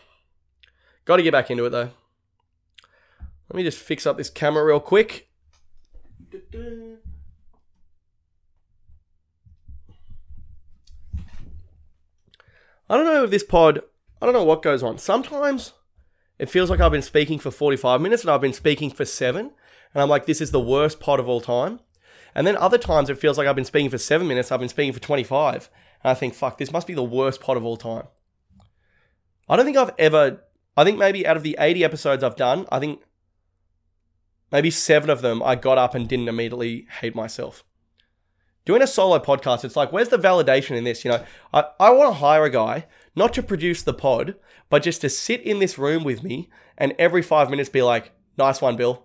[1.08, 1.88] Got to get back into it though.
[3.48, 5.30] Let me just fix up this camera real quick.
[12.90, 13.80] I don't know if this pod,
[14.20, 14.98] I don't know what goes on.
[14.98, 15.72] Sometimes
[16.38, 19.52] it feels like I've been speaking for 45 minutes and I've been speaking for seven.
[19.94, 21.80] And I'm like, this is the worst pod of all time.
[22.34, 24.68] And then other times it feels like I've been speaking for seven minutes, I've been
[24.68, 25.70] speaking for 25.
[26.04, 28.06] And I think, fuck, this must be the worst pod of all time.
[29.48, 30.40] I don't think I've ever
[30.78, 33.00] I think maybe out of the 80 episodes I've done, I think
[34.52, 37.64] maybe seven of them I got up and didn't immediately hate myself.
[38.64, 41.04] Doing a solo podcast, it's like, where's the validation in this?
[41.04, 42.86] You know, I, I want to hire a guy,
[43.16, 44.36] not to produce the pod,
[44.70, 48.12] but just to sit in this room with me and every five minutes be like,
[48.36, 49.02] nice one, Bill.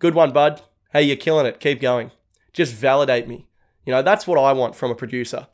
[0.00, 0.62] Good one, bud.
[0.92, 1.60] Hey, you're killing it.
[1.60, 2.10] Keep going.
[2.52, 3.46] Just validate me.
[3.84, 5.46] You know, that's what I want from a producer.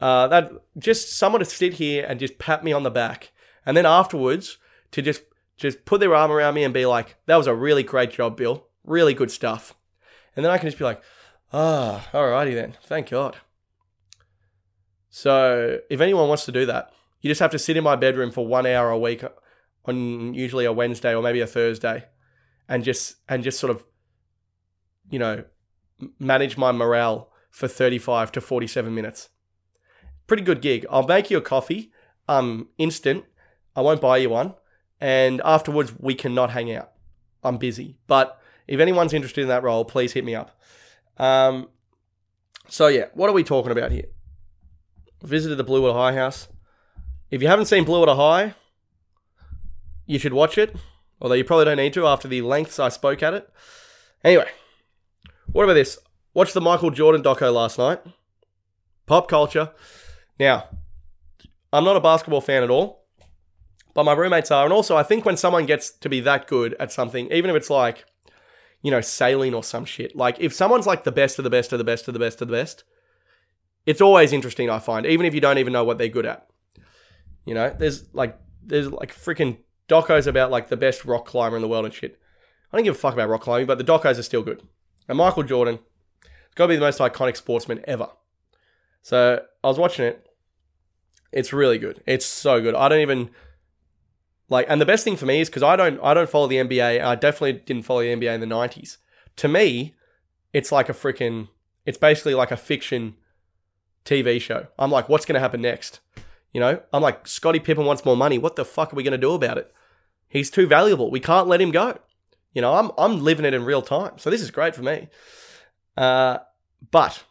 [0.00, 3.32] Uh, that just someone to sit here and just pat me on the back
[3.64, 4.58] and then afterwards
[4.90, 5.22] to just
[5.56, 8.36] just put their arm around me and be like, "That was a really great job,
[8.36, 8.66] Bill.
[8.84, 9.74] Really good stuff."
[10.34, 11.00] And then I can just be like,
[11.52, 12.76] "Ah, oh, alrighty then.
[12.82, 13.36] Thank God."
[15.10, 18.32] So if anyone wants to do that, you just have to sit in my bedroom
[18.32, 19.22] for one hour a week
[19.84, 22.06] on usually a Wednesday or maybe a Thursday,
[22.68, 23.84] and just and just sort of,
[25.08, 25.44] you know,
[26.18, 29.28] manage my morale for 35 to 47 minutes.
[30.26, 30.86] Pretty good gig.
[30.90, 31.92] I'll make you a coffee,
[32.28, 33.24] um, instant,
[33.76, 34.54] I won't buy you one.
[35.00, 36.92] And afterwards, we cannot hang out.
[37.42, 37.98] I'm busy.
[38.06, 40.58] But if anyone's interested in that role, please hit me up.
[41.18, 41.68] Um,
[42.68, 44.06] so, yeah, what are we talking about here?
[45.22, 46.48] Visited the Blue Water High House.
[47.30, 48.54] If you haven't seen Blue Water High,
[50.06, 50.74] you should watch it,
[51.20, 53.48] although you probably don't need to after the lengths I spoke at it.
[54.22, 54.48] Anyway,
[55.54, 55.98] what about this?
[56.34, 58.00] Watched the Michael Jordan doco last night.
[59.06, 59.70] Pop culture.
[60.38, 60.68] Now,
[61.72, 63.06] I'm not a basketball fan at all,
[63.94, 64.64] but my roommates are.
[64.64, 67.56] And also, I think when someone gets to be that good at something, even if
[67.56, 68.04] it's like,
[68.82, 71.72] you know, sailing or some shit, like if someone's like the best of the best
[71.72, 72.82] of the best of the best of the best,
[73.86, 76.48] it's always interesting, I find, even if you don't even know what they're good at.
[77.44, 81.62] You know, there's like, there's like freaking docos about like the best rock climber in
[81.62, 82.18] the world and shit.
[82.72, 84.60] I don't give a fuck about rock climbing, but the docos are still good.
[85.08, 85.78] And Michael Jordan,
[86.22, 88.08] it's got to be the most iconic sportsman ever.
[89.02, 90.26] So I was watching it.
[91.32, 92.02] It's really good.
[92.06, 92.74] It's so good.
[92.74, 93.30] I don't even
[94.48, 96.56] like, and the best thing for me is because I don't, I don't follow the
[96.56, 97.04] NBA.
[97.04, 98.98] I definitely didn't follow the NBA in the '90s.
[99.36, 99.94] To me,
[100.52, 101.48] it's like a freaking,
[101.84, 103.16] it's basically like a fiction
[104.04, 104.68] TV show.
[104.78, 106.00] I'm like, what's going to happen next?
[106.52, 108.38] You know, I'm like, Scottie Pippen wants more money.
[108.38, 109.74] What the fuck are we going to do about it?
[110.28, 111.10] He's too valuable.
[111.10, 111.98] We can't let him go.
[112.54, 115.08] You know, I'm I'm living it in real time, so this is great for me.
[115.96, 116.38] Uh,
[116.90, 117.24] but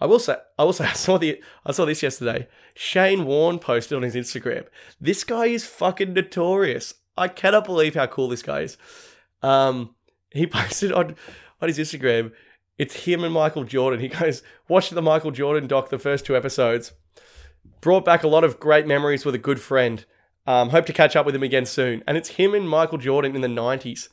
[0.00, 2.48] I will say, I will say, I saw the, I saw this yesterday.
[2.74, 4.66] Shane Warne posted on his Instagram.
[5.00, 6.94] This guy is fucking notorious.
[7.16, 8.76] I cannot believe how cool this guy is.
[9.42, 9.94] Um,
[10.30, 11.16] he posted on
[11.60, 12.32] on his Instagram.
[12.78, 13.98] It's him and Michael Jordan.
[13.98, 16.92] He goes, watched the Michael Jordan doc, the first two episodes.
[17.80, 20.04] Brought back a lot of great memories with a good friend.
[20.48, 22.02] Um, hope to catch up with him again soon.
[22.06, 24.08] And it's him and Michael Jordan in the 90s.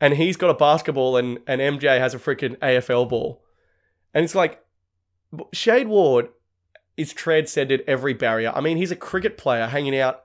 [0.00, 3.44] And he's got a basketball and, and MJ has a freaking AFL ball.
[4.14, 4.64] And it's like,
[5.52, 6.28] Shane Warne
[6.96, 8.52] is transcended every barrier.
[8.54, 10.22] I mean, he's a cricket player hanging out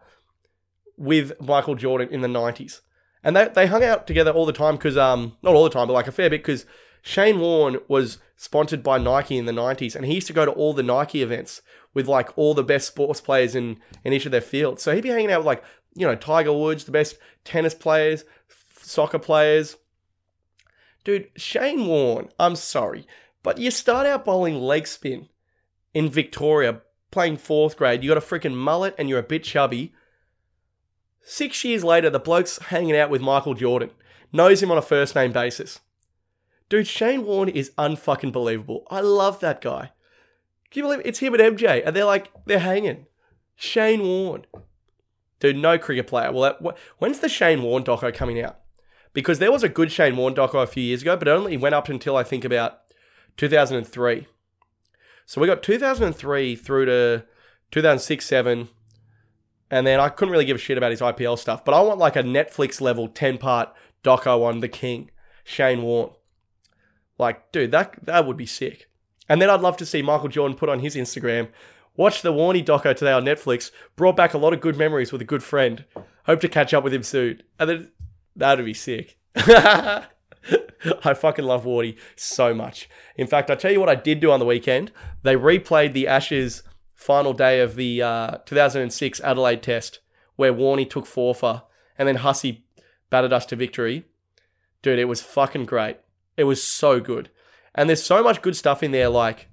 [0.96, 2.80] with Michael Jordan in the 90s.
[3.22, 5.88] And they, they hung out together all the time because, um, not all the time,
[5.88, 6.66] but like a fair bit because
[7.02, 10.52] Shane Warne was sponsored by Nike in the 90s and he used to go to
[10.52, 11.62] all the Nike events
[11.94, 14.84] with like all the best sports players in, in each of their fields.
[14.84, 18.24] So he'd be hanging out with like, you know, Tiger Woods, the best tennis players,
[18.50, 19.78] f- soccer players.
[21.04, 23.08] Dude, Shane Warne, I'm sorry,
[23.44, 25.30] but you start out bowling leg spin
[25.94, 29.94] in Victoria, playing fourth grade, you got a freaking mullet and you're a bit chubby.
[31.24, 33.92] Six years later, the bloke's hanging out with Michael Jordan,
[34.32, 35.80] knows him on a first name basis.
[36.72, 38.88] Dude, Shane Warne is unfucking believable.
[38.90, 39.92] I love that guy.
[40.72, 41.06] Can you believe it?
[41.06, 43.08] It's him and MJ, and they're like, they're hanging.
[43.58, 44.46] Shane Warne.
[45.42, 46.32] Dude, no cricket player.
[46.32, 48.62] Well, that, when's the Shane Warne doco coming out?
[49.12, 51.58] Because there was a good Shane Warne doco a few years ago, but it only
[51.58, 52.80] went up until I think about
[53.36, 54.28] 2003.
[55.26, 57.26] So we got 2003 through to
[57.72, 58.70] 2006, 7.
[59.70, 62.00] And then I couldn't really give a shit about his IPL stuff, but I want
[62.00, 63.74] like a Netflix level 10 part
[64.06, 65.12] doco on the King,
[65.44, 66.12] Shane Warne.
[67.22, 68.90] Like, dude, that that would be sick.
[69.30, 71.50] And then I'd love to see Michael Jordan put on his Instagram,
[71.96, 75.22] watch the Warney doco today on Netflix, brought back a lot of good memories with
[75.22, 75.86] a good friend.
[76.26, 77.44] Hope to catch up with him soon.
[77.60, 77.92] And then
[78.36, 79.20] that'd be sick.
[79.36, 80.08] I
[81.16, 82.90] fucking love Warney so much.
[83.16, 84.92] In fact, I tell you what I did do on the weekend.
[85.22, 86.64] They replayed the Ashes
[86.96, 90.00] final day of the uh, 2006 Adelaide Test,
[90.38, 91.64] where Warney took four for,
[92.00, 92.66] and then Hussey
[93.12, 94.06] battered us to victory.
[94.82, 95.98] Dude, it was fucking great.
[96.38, 97.30] It was so good.
[97.74, 99.48] And there's so much good stuff in there, like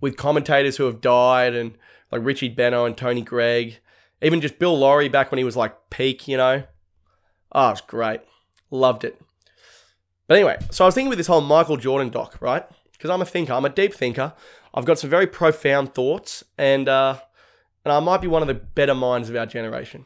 [0.00, 1.76] with commentators who have died, and
[2.12, 3.78] like Richie Benaud and Tony Greig,
[4.22, 6.64] even just Bill Lawry back when he was like peak, you know.
[7.52, 8.20] Oh, it was great.
[8.70, 9.20] Loved it.
[10.26, 12.64] But anyway, so I was thinking with this whole Michael Jordan doc, right?
[12.92, 14.34] Because I'm a thinker, I'm a deep thinker.
[14.74, 17.18] I've got some very profound thoughts, and uh,
[17.84, 20.04] and I might be one of the better minds of our generation,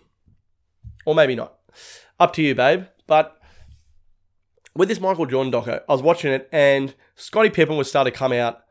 [1.04, 1.58] or maybe not.
[2.20, 2.84] Up to you, babe.
[3.08, 3.36] But
[4.74, 8.18] with this Michael Jordan doco, I was watching it, and Scottie Pippen was starting to
[8.18, 8.62] come out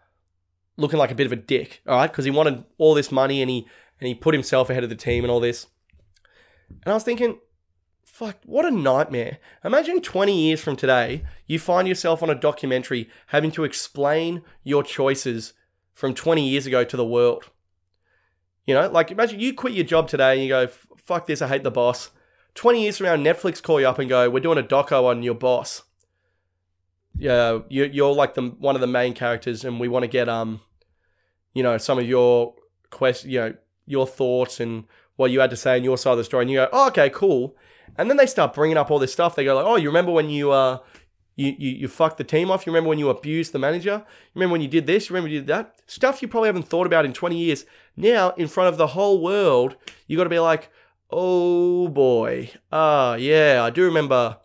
[0.78, 3.42] looking like a bit of a dick, all right, because he wanted all this money
[3.42, 3.68] and he
[4.00, 5.68] and he put himself ahead of the team and all this.
[6.70, 7.40] And I was thinking,
[8.04, 9.38] fuck, what a nightmare.
[9.64, 14.84] Imagine 20 years from today, you find yourself on a documentary having to explain your
[14.84, 15.54] choices
[15.94, 17.52] from 20 years ago to the world.
[18.66, 21.48] You know, like imagine you quit your job today and you go, fuck this, I
[21.48, 22.10] hate the boss.
[22.56, 25.22] 20 years from now, Netflix call you up and go, we're doing a doco on
[25.22, 25.84] your boss.
[27.18, 30.62] Yeah, you're like the one of the main characters, and we want to get um,
[31.54, 32.56] you know, some of your
[32.90, 33.54] quest, you know,
[33.86, 36.44] your thoughts and what you had to say on your side of the story.
[36.44, 37.56] And you go, oh, okay, cool.
[37.98, 39.36] And then they start bringing up all this stuff.
[39.36, 40.80] They go like, "Oh, you remember when you uh,
[41.36, 42.66] you you, you fucked the team off?
[42.66, 44.04] You remember when you abused the manager?
[44.06, 45.10] You remember when you did this?
[45.10, 45.76] You remember you did that?
[45.88, 47.66] Stuff you probably haven't thought about in 20 years.
[47.98, 49.76] Now, in front of the whole world,
[50.08, 50.70] you got to be like,
[51.10, 54.38] oh boy, ah, uh, yeah, I do remember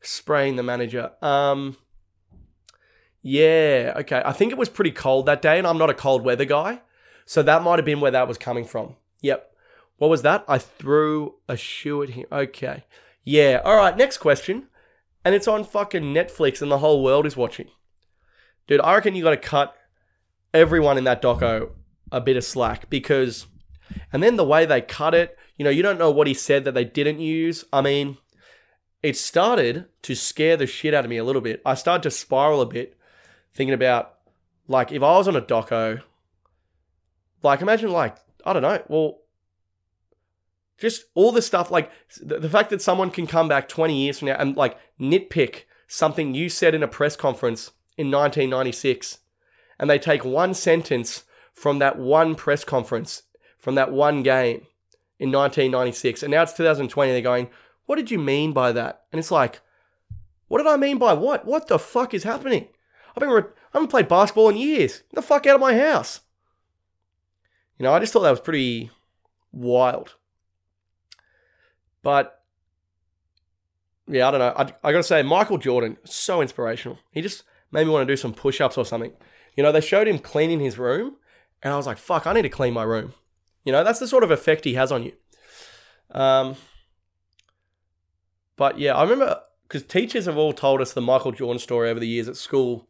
[0.00, 1.12] spraying the manager.
[1.22, 1.76] Um,
[3.22, 4.22] yeah, okay.
[4.24, 6.80] I think it was pretty cold that day, and I'm not a cold weather guy,
[7.26, 8.96] so that might have been where that was coming from.
[9.20, 9.50] Yep.
[9.98, 10.44] What was that?
[10.48, 12.26] I threw a shoe at him.
[12.32, 12.84] Okay.
[13.22, 13.60] Yeah.
[13.64, 13.96] All right.
[13.96, 14.68] Next question.
[15.26, 17.68] And it's on fucking Netflix and the whole world is watching.
[18.66, 19.76] Dude, I reckon you got to cut
[20.54, 21.72] everyone in that doco
[22.10, 23.46] a bit of slack because,
[24.10, 26.64] and then the way they cut it, you know, you don't know what he said
[26.64, 27.64] that they didn't use.
[27.70, 28.16] I mean,
[29.02, 31.60] it started to scare the shit out of me a little bit.
[31.66, 32.96] I started to spiral a bit
[33.60, 34.14] thinking about,
[34.68, 36.00] like, if I was on a doco,
[37.42, 39.18] like, imagine, like, I don't know, well,
[40.78, 41.90] just all the stuff, like
[42.22, 45.64] the, the fact that someone can come back 20 years from now and like nitpick
[45.86, 49.18] something you said in a press conference in 1996,
[49.78, 53.24] and they take one sentence from that one press conference,
[53.58, 54.66] from that one game
[55.18, 57.50] in 1996, and now it's 2020, they're going,
[57.84, 59.02] What did you mean by that?
[59.12, 59.60] And it's like,
[60.48, 61.44] What did I mean by what?
[61.44, 62.68] What the fuck is happening?
[63.10, 64.98] I've been re- I haven't played basketball in years.
[64.98, 66.20] Get the fuck out of my house.
[67.78, 68.90] You know, I just thought that was pretty
[69.52, 70.16] wild.
[72.02, 72.42] But
[74.06, 74.54] yeah, I don't know.
[74.56, 76.98] I, I got to say, Michael Jordan, so inspirational.
[77.10, 79.12] He just made me want to do some push ups or something.
[79.56, 81.16] You know, they showed him cleaning his room,
[81.62, 83.14] and I was like, fuck, I need to clean my room.
[83.64, 85.12] You know, that's the sort of effect he has on you.
[86.10, 86.56] Um,
[88.56, 92.00] but yeah, I remember because teachers have all told us the Michael Jordan story over
[92.00, 92.88] the years at school.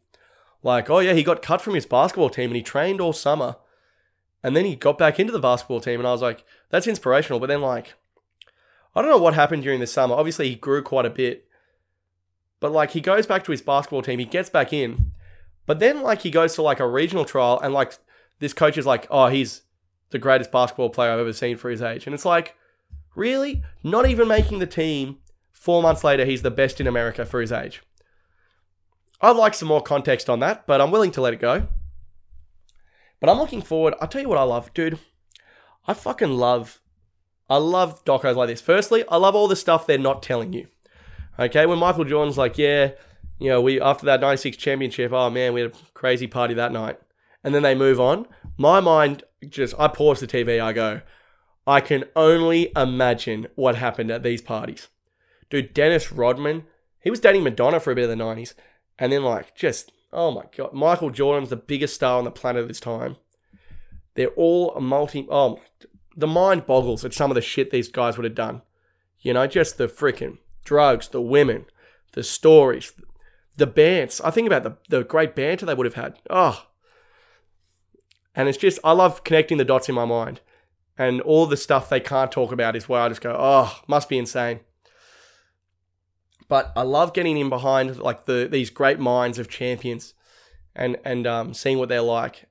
[0.63, 3.55] Like, oh yeah, he got cut from his basketball team and he trained all summer.
[4.43, 7.39] And then he got back into the basketball team, and I was like, that's inspirational.
[7.39, 7.93] But then, like,
[8.95, 10.15] I don't know what happened during the summer.
[10.15, 11.47] Obviously, he grew quite a bit.
[12.61, 15.11] But like he goes back to his basketball team, he gets back in.
[15.65, 17.93] But then like he goes to like a regional trial and like
[18.39, 19.63] this coach is like, "Oh, he's
[20.11, 22.55] the greatest basketball player I've ever seen for his age." And it's like,
[23.15, 23.63] "Really?
[23.83, 25.17] Not even making the team
[25.51, 27.81] 4 months later he's the best in America for his age."
[29.21, 31.67] I'd like some more context on that, but I'm willing to let it go.
[33.19, 33.93] But I'm looking forward.
[34.01, 34.99] I'll tell you what I love, dude.
[35.87, 36.81] I fucking love
[37.51, 38.61] I love docos like this.
[38.61, 40.67] Firstly, I love all the stuff they're not telling you.
[41.37, 42.91] Okay, when Michael Jordan's like, yeah,
[43.39, 46.71] you know, we after that 96 championship, oh man, we had a crazy party that
[46.71, 46.97] night.
[47.43, 48.25] And then they move on.
[48.57, 51.01] My mind just I pause the TV, I go,
[51.67, 54.87] I can only imagine what happened at these parties.
[55.49, 56.63] Dude, Dennis Rodman,
[57.01, 58.53] he was dating Madonna for a bit of the 90s.
[59.01, 62.61] And then like just oh my god, Michael Jordan's the biggest star on the planet
[62.61, 63.17] at this time.
[64.13, 65.59] They're all multi oh
[66.15, 68.61] the mind boggles at some of the shit these guys would have done.
[69.19, 71.65] You know, just the freaking drugs, the women,
[72.13, 72.93] the stories,
[73.57, 74.21] the bands.
[74.21, 76.19] I think about the, the great banter they would have had.
[76.29, 76.67] Oh.
[78.35, 80.41] And it's just, I love connecting the dots in my mind.
[80.97, 84.09] And all the stuff they can't talk about is where I just go, oh, must
[84.09, 84.61] be insane.
[86.51, 90.13] But I love getting in behind like the these great minds of champions
[90.75, 92.49] and and um, seeing what they're like.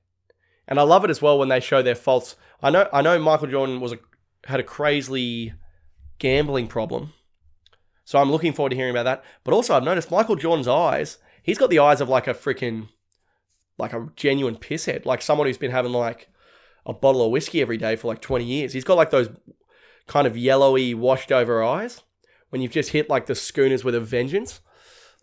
[0.67, 2.35] And I love it as well when they show their faults.
[2.63, 3.99] I know I know Michael Jordan was a,
[4.45, 5.53] had a crazily
[6.17, 7.13] gambling problem.
[8.03, 9.23] So I'm looking forward to hearing about that.
[9.43, 12.87] But also I've noticed Michael Jordan's eyes, he's got the eyes of like a freaking
[13.77, 16.27] like a genuine pisshead, like someone who's been having like
[16.87, 18.73] a bottle of whiskey every day for like 20 years.
[18.73, 19.29] He's got like those
[20.07, 22.01] kind of yellowy washed over eyes
[22.51, 24.61] when you've just hit like the schooners with a vengeance.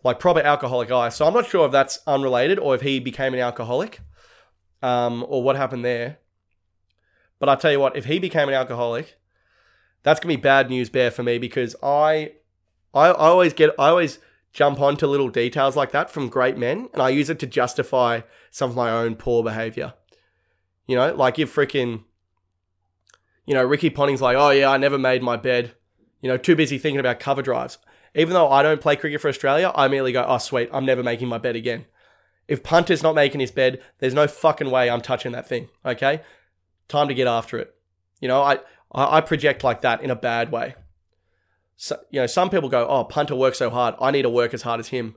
[0.03, 1.15] Like proper alcoholic eyes.
[1.15, 3.99] So I'm not sure if that's unrelated or if he became an alcoholic
[4.81, 6.19] um, or what happened there.
[7.37, 9.17] But I tell you what, if he became an alcoholic,
[10.03, 12.33] that's gonna be bad news bear for me because I,
[12.93, 14.19] I, I always get, I always
[14.53, 18.21] jump onto little details like that from great men, and I use it to justify
[18.51, 19.93] some of my own poor behavior.
[20.87, 22.03] You know, like if freaking,
[23.45, 25.75] you know, Ricky Ponting's like, oh yeah, I never made my bed.
[26.21, 27.77] You know, too busy thinking about cover drives.
[28.15, 31.03] Even though I don't play cricket for Australia, I merely go, oh sweet, I'm never
[31.03, 31.85] making my bed again.
[32.47, 35.69] If Punter's not making his bed, there's no fucking way I'm touching that thing.
[35.85, 36.21] Okay,
[36.87, 37.75] time to get after it.
[38.19, 38.59] You know, I
[38.91, 40.75] I project like that in a bad way.
[41.77, 43.95] So, you know, some people go, "Oh, punter works so hard.
[44.01, 45.15] I need to work as hard as him."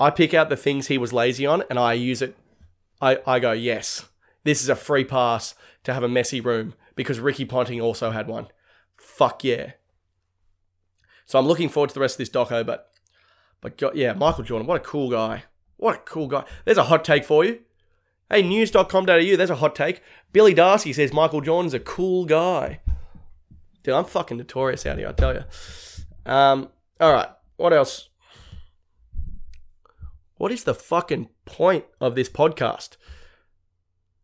[0.00, 2.36] I pick out the things he was lazy on and I use it.
[3.00, 4.08] I, I go, yes,
[4.44, 5.54] this is a free pass
[5.84, 8.48] to have a messy room because Ricky Ponting also had one.
[8.96, 9.72] Fuck yeah.
[11.28, 12.90] So I'm looking forward to the rest of this doco, but
[13.60, 15.44] but yeah, Michael Jordan, what a cool guy.
[15.76, 16.44] What a cool guy.
[16.64, 17.60] There's a hot take for you.
[18.30, 20.02] Hey, news.com.au, there's a hot take.
[20.32, 22.80] Billy Darcy says Michael Jordan's a cool guy.
[23.82, 25.44] Dude, I'm fucking notorious out here, I tell you.
[26.24, 28.08] Um, all right, what else?
[30.38, 32.96] What is the fucking point of this podcast?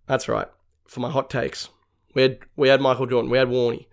[0.06, 0.48] That's right,
[0.86, 1.68] for my hot takes.
[2.14, 3.86] We had, we had Michael Jordan, we had Warney.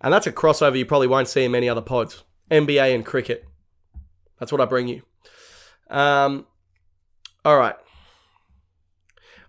[0.00, 2.24] And that's a crossover you probably won't see in many other pods.
[2.52, 3.44] NBA and cricket.
[4.38, 5.02] That's what I bring you.
[5.88, 6.46] Um,
[7.44, 7.74] all right.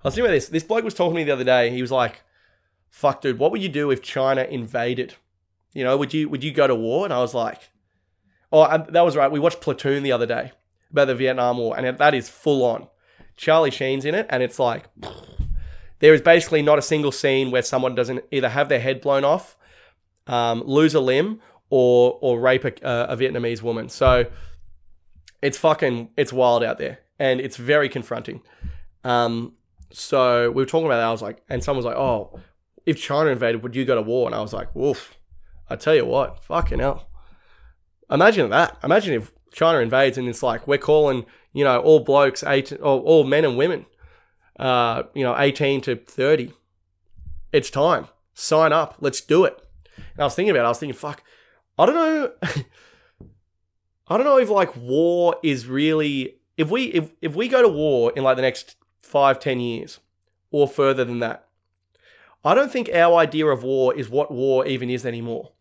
[0.03, 0.49] I was thinking about this.
[0.49, 1.69] This bloke was talking to me the other day.
[1.69, 2.23] He was like,
[2.89, 5.15] fuck, dude, what would you do if China invaded?
[5.73, 7.05] You know, would you would you go to war?
[7.05, 7.59] And I was like,
[8.51, 9.31] oh, and that was right.
[9.31, 10.51] We watched Platoon the other day
[10.91, 12.87] about the Vietnam War, and that is full on.
[13.35, 14.85] Charlie Sheen's in it, and it's like
[15.99, 19.23] there is basically not a single scene where someone doesn't either have their head blown
[19.23, 19.57] off,
[20.27, 21.39] um, lose a limb,
[21.73, 23.89] or or rape a, a Vietnamese woman.
[23.89, 24.27] So
[25.41, 28.41] it's fucking it's wild out there, and it's very confronting.
[29.03, 29.53] Um,
[29.91, 31.07] so we were talking about that.
[31.07, 32.39] I was like, and someone was like, "Oh,
[32.85, 35.17] if China invaded, would you go to war?" And I was like, "Woof."
[35.67, 37.07] I tell you what, fucking hell.
[38.11, 38.77] Imagine that.
[38.83, 42.99] Imagine if China invades and it's like we're calling, you know, all blokes, eight, or
[42.99, 43.87] all men and women,
[44.59, 46.53] uh, you know, eighteen to thirty.
[47.51, 48.09] It's time.
[48.35, 48.97] Sign up.
[48.99, 49.59] Let's do it.
[49.95, 50.65] And I was thinking about it.
[50.65, 51.23] I was thinking, fuck.
[51.77, 52.31] I don't know.
[54.07, 57.67] I don't know if like war is really if we if if we go to
[57.67, 59.99] war in like the next five ten years
[60.51, 61.47] or further than that.
[62.45, 65.53] I don't think our idea of war is what war even is anymore.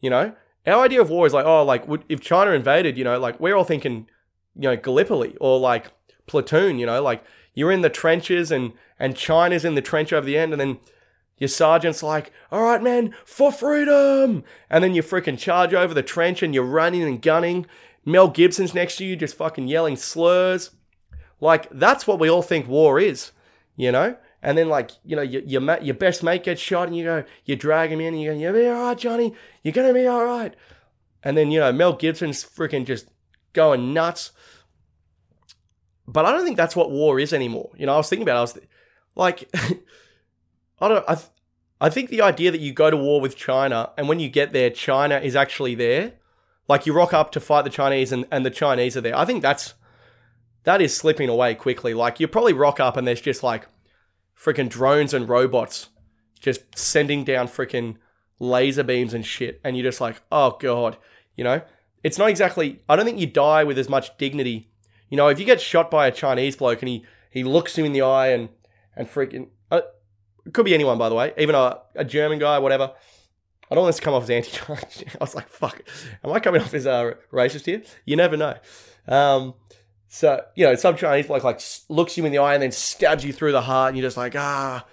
[0.00, 0.34] You know,
[0.66, 3.54] our idea of war is like, oh, like if China invaded, you know, like we're
[3.54, 4.06] all thinking,
[4.54, 5.90] you know, Gallipoli or like
[6.26, 6.78] platoon.
[6.78, 10.36] You know, like you're in the trenches and and China's in the trench over the
[10.36, 10.78] end, and then
[11.38, 14.44] your sergeant's like, all right, man, for freedom.
[14.68, 17.66] And then you freaking charge over the trench and you're running and gunning.
[18.04, 20.70] Mel Gibson's next to you, just fucking yelling slurs.
[21.40, 23.32] Like, that's what we all think war is,
[23.76, 24.16] you know?
[24.42, 27.24] And then, like, you know, your, your, your best mate gets shot and you go,
[27.44, 29.34] you drag him in and you go, you'll be all right, Johnny.
[29.62, 30.54] You're going to be all right.
[31.22, 33.08] And then, you know, Mel Gibson's freaking just
[33.52, 34.32] going nuts.
[36.06, 37.70] But I don't think that's what war is anymore.
[37.76, 38.38] You know, I was thinking about it.
[38.38, 38.58] I was
[39.16, 39.50] like,
[40.80, 41.04] I don't.
[41.08, 41.28] I, th-
[41.80, 44.52] I think the idea that you go to war with China and when you get
[44.52, 46.14] there, China is actually there.
[46.68, 49.16] Like you rock up to fight the Chinese and, and the Chinese are there.
[49.16, 49.74] I think that's
[50.64, 51.94] that is slipping away quickly.
[51.94, 53.68] Like you probably rock up and there's just like
[54.38, 55.88] freaking drones and robots
[56.40, 57.96] just sending down freaking
[58.38, 60.96] laser beams and shit, and you're just like, oh god,
[61.36, 61.62] you know.
[62.04, 62.80] It's not exactly.
[62.88, 64.70] I don't think you die with as much dignity.
[65.08, 67.84] You know, if you get shot by a Chinese bloke and he he looks you
[67.84, 68.50] in the eye and
[68.94, 69.48] and freaking
[70.52, 72.92] could be anyone, by the way, even a, a German guy, whatever.
[73.70, 75.04] I don't want this to come off as anti-Chinese.
[75.20, 75.82] I was like, fuck,
[76.24, 77.82] am I coming off as uh, racist here?
[78.06, 78.56] You never know.
[79.06, 79.54] Um,
[80.08, 83.24] so, you know, some Chinese bloke like looks you in the eye and then stabs
[83.24, 84.86] you through the heart, and you're just like, ah,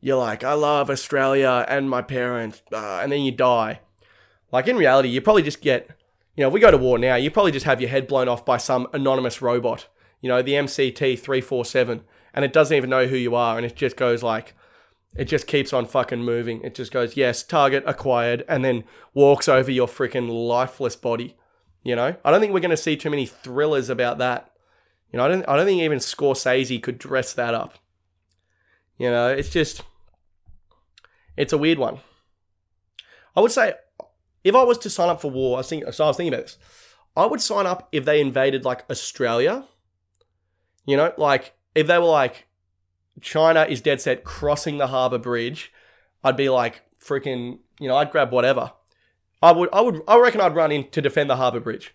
[0.00, 3.80] you're like, I love Australia and my parents, uh, and then you die.
[4.50, 5.90] Like, in reality, you probably just get,
[6.36, 8.28] you know, if we go to war now, you probably just have your head blown
[8.28, 9.88] off by some anonymous robot,
[10.22, 13.76] you know, the MCT 347, and it doesn't even know who you are, and it
[13.76, 14.54] just goes like,
[15.16, 16.60] it just keeps on fucking moving.
[16.62, 21.36] It just goes, yes, target acquired, and then walks over your freaking lifeless body.
[21.82, 24.50] You know, I don't think we're going to see too many thrillers about that.
[25.12, 27.78] You know, I don't, I don't think even Scorsese could dress that up.
[28.98, 29.82] You know, it's just,
[31.36, 32.00] it's a weird one.
[33.36, 33.74] I would say,
[34.42, 36.46] if I was to sign up for war, I thinking, so I was thinking about
[36.46, 36.58] this.
[37.16, 39.64] I would sign up if they invaded like Australia.
[40.86, 42.46] You know, like if they were like,
[43.20, 45.72] China is dead set crossing the harbor bridge,
[46.22, 48.72] I'd be like freaking, you know, I'd grab whatever.
[49.42, 51.94] I would, I would, I reckon I'd run in to defend the harbor bridge,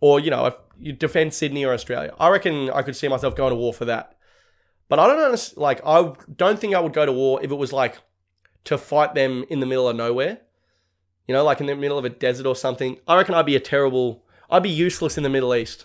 [0.00, 2.14] or you know, if you defend Sydney or Australia.
[2.18, 4.16] I reckon I could see myself going to war for that.
[4.88, 7.72] But I don't like, I don't think I would go to war if it was
[7.72, 7.98] like
[8.64, 10.40] to fight them in the middle of nowhere.
[11.26, 12.98] You know, like in the middle of a desert or something.
[13.06, 15.84] I reckon I'd be a terrible, I'd be useless in the Middle East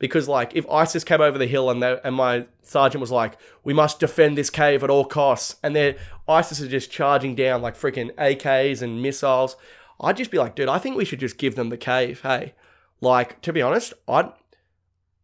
[0.00, 3.38] because like if ISIS came over the hill and they, and my sergeant was like,
[3.62, 5.94] "We must defend this cave at all costs," and then
[6.26, 9.56] ISIS is just charging down like freaking AKs and missiles,
[10.00, 12.54] I'd just be like, "Dude, I think we should just give them the cave." Hey,
[13.00, 14.32] like to be honest, I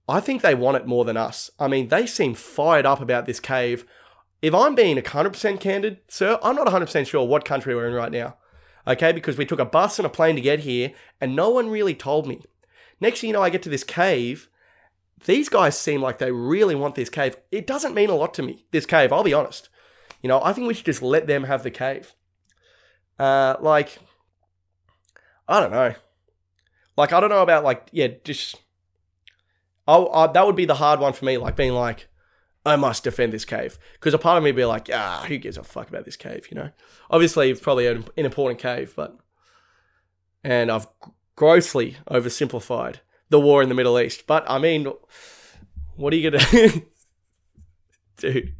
[0.09, 1.51] I think they want it more than us.
[1.59, 3.85] I mean, they seem fired up about this cave.
[4.43, 8.13] If I'm being 100% candid, sir, I'm not 100% sure what country we're in right
[8.13, 8.37] now.
[8.87, 11.71] Okay, because we took a bus and a plane to get here, and no one
[11.71, 12.43] really told me.
[13.01, 14.49] Next thing you know, I get to this cave,
[15.25, 17.37] these guys seem like they really want this cave.
[17.51, 19.69] It doesn't mean a lot to me, this cave, I'll be honest.
[20.23, 22.15] You know, I think we should just let them have the cave.
[23.19, 23.99] Uh, like,
[25.49, 25.95] I don't know.
[26.97, 28.57] Like, I don't know about, like, yeah, just.
[29.89, 32.09] Oh, I, that would be the hard one for me, like being like,
[32.65, 33.79] I must defend this cave.
[33.95, 36.17] Because a part of me would be like, ah, who gives a fuck about this
[36.17, 36.71] cave, you know?
[37.11, 39.17] Obviously, it's probably an, an important cave, but.
[40.43, 40.87] And I've
[41.37, 42.97] grossly oversimplified
[43.31, 44.27] the war in the Middle East.
[44.27, 44.93] But I mean,
[45.97, 46.45] what are you gonna,
[48.17, 48.55] dude?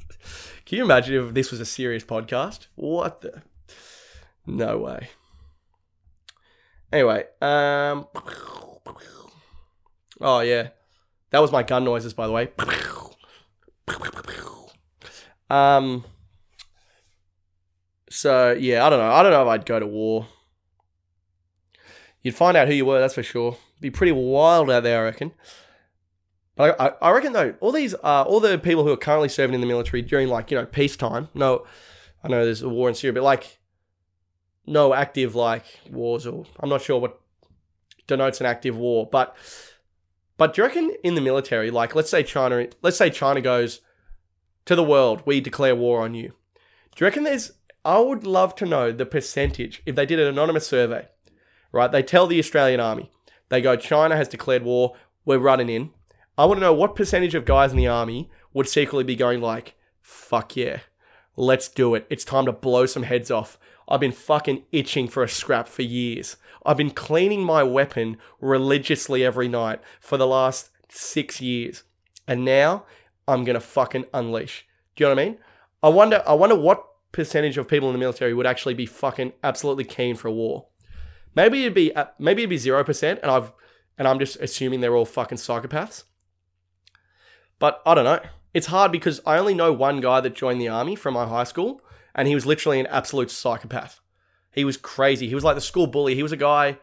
[0.65, 2.67] Can you imagine if this was a serious podcast?
[2.75, 3.43] What the?
[4.47, 5.09] No way.
[6.93, 8.07] Anyway, um,
[10.21, 10.69] oh yeah,
[11.31, 12.49] that was my gun noises, by the way.
[15.51, 16.05] Um,
[18.09, 19.11] So yeah, I don't know.
[19.11, 20.27] I don't know if I'd go to war.
[22.23, 23.57] You'd find out who you were, that's for sure.
[23.81, 25.33] Be pretty wild out there, I reckon.
[26.55, 29.55] But I, I reckon though, all these, uh, all the people who are currently serving
[29.55, 31.29] in the military during like you know peacetime.
[31.35, 31.67] No,
[32.25, 33.59] I know there's a war in Syria, but like
[34.67, 37.21] no active like wars or I'm not sure what
[38.07, 39.37] denotes an active war, but
[40.37, 43.81] but do you reckon in the military, like let's say China, let's say China goes
[44.67, 46.33] to the world, we declare war on you.
[46.95, 47.53] Do you reckon there's?
[47.85, 51.07] I would love to know the percentage if they did an anonymous survey,
[51.71, 51.93] right?
[51.93, 53.11] They tell the Australian Army,
[53.49, 54.95] they go, China has declared war,
[55.25, 55.91] we're running in.
[56.39, 59.41] I want to know what percentage of guys in the army would secretly be going
[59.41, 60.81] like, fuck yeah,
[61.37, 62.07] let's do it.
[62.11, 63.59] It's time to blow some heads off.
[63.89, 66.37] I've been fucking itching for a scrap for years.
[66.65, 71.85] I've been cleaning my weapon religiously every night for the last six years.
[72.27, 72.85] And now
[73.29, 74.67] I'm gonna fucking unleash.
[74.97, 75.39] Do you know what I mean?
[75.83, 79.33] I wonder I wonder what percentage of people in the military would actually be fucking
[79.45, 80.67] absolutely keen for a war.
[81.37, 83.53] Maybe it'd be uh, maybe it'd be zero percent, and I've
[83.99, 86.05] and I'm just assuming they're all fucking psychopaths.
[87.59, 88.21] But I don't know.
[88.55, 91.45] It's hard because I only know one guy that joined the army from my high
[91.45, 91.83] school,
[92.15, 94.01] and he was literally an absolute psychopath.
[94.51, 95.29] He was crazy.
[95.29, 96.15] He was like the school bully.
[96.15, 96.79] He was a guy.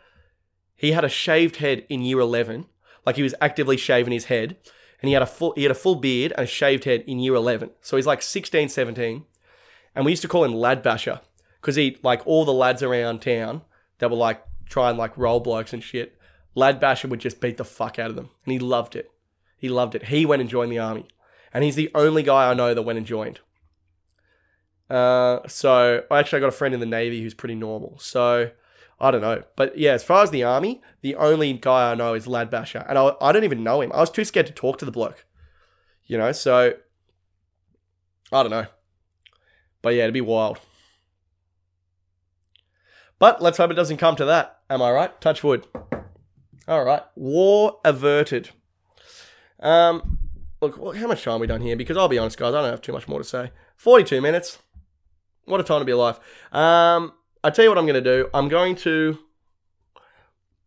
[0.76, 2.68] He had a shaved head in year eleven,
[3.08, 4.58] like he was actively shaving his head,
[5.02, 7.20] and he had a full he had a full beard and a shaved head in
[7.20, 7.72] year eleven.
[7.82, 9.26] So he's like 16, 17.
[9.96, 11.22] and we used to call him lad basher
[11.60, 13.64] because he like all the lads around town
[14.04, 16.18] that were like trying like roll blokes and shit.
[16.56, 19.10] Lad basher would just beat the fuck out of them, and he loved it.
[19.58, 20.08] He loved it.
[20.08, 21.08] He went and joined the army,
[21.54, 23.40] and he's the only guy I know that went and joined.
[24.90, 27.98] Uh, so I actually got a friend in the navy who's pretty normal.
[27.98, 28.52] So
[29.00, 32.14] I don't know, but yeah, as far as the army, the only guy I know
[32.14, 33.94] is Lad Basher, and I, I don't even know him.
[33.94, 35.26] I was too scared to talk to the bloke,
[36.06, 36.34] you know.
[36.34, 36.74] So
[38.34, 38.66] I don't know,
[39.82, 40.60] but yeah, it'd be wild.
[43.20, 44.60] But let's hope it doesn't come to that.
[44.70, 45.22] Am I right?
[45.22, 45.66] Touch wood.
[46.68, 48.50] All right, war averted.
[49.60, 50.18] Um,
[50.62, 51.76] look, how much time we done here?
[51.76, 53.52] Because I'll be honest, guys, I don't have too much more to say.
[53.76, 54.60] Forty-two minutes.
[55.46, 56.20] What a time to be alive.
[56.52, 58.30] Um, I tell you what I'm going to do.
[58.34, 59.20] I'm going to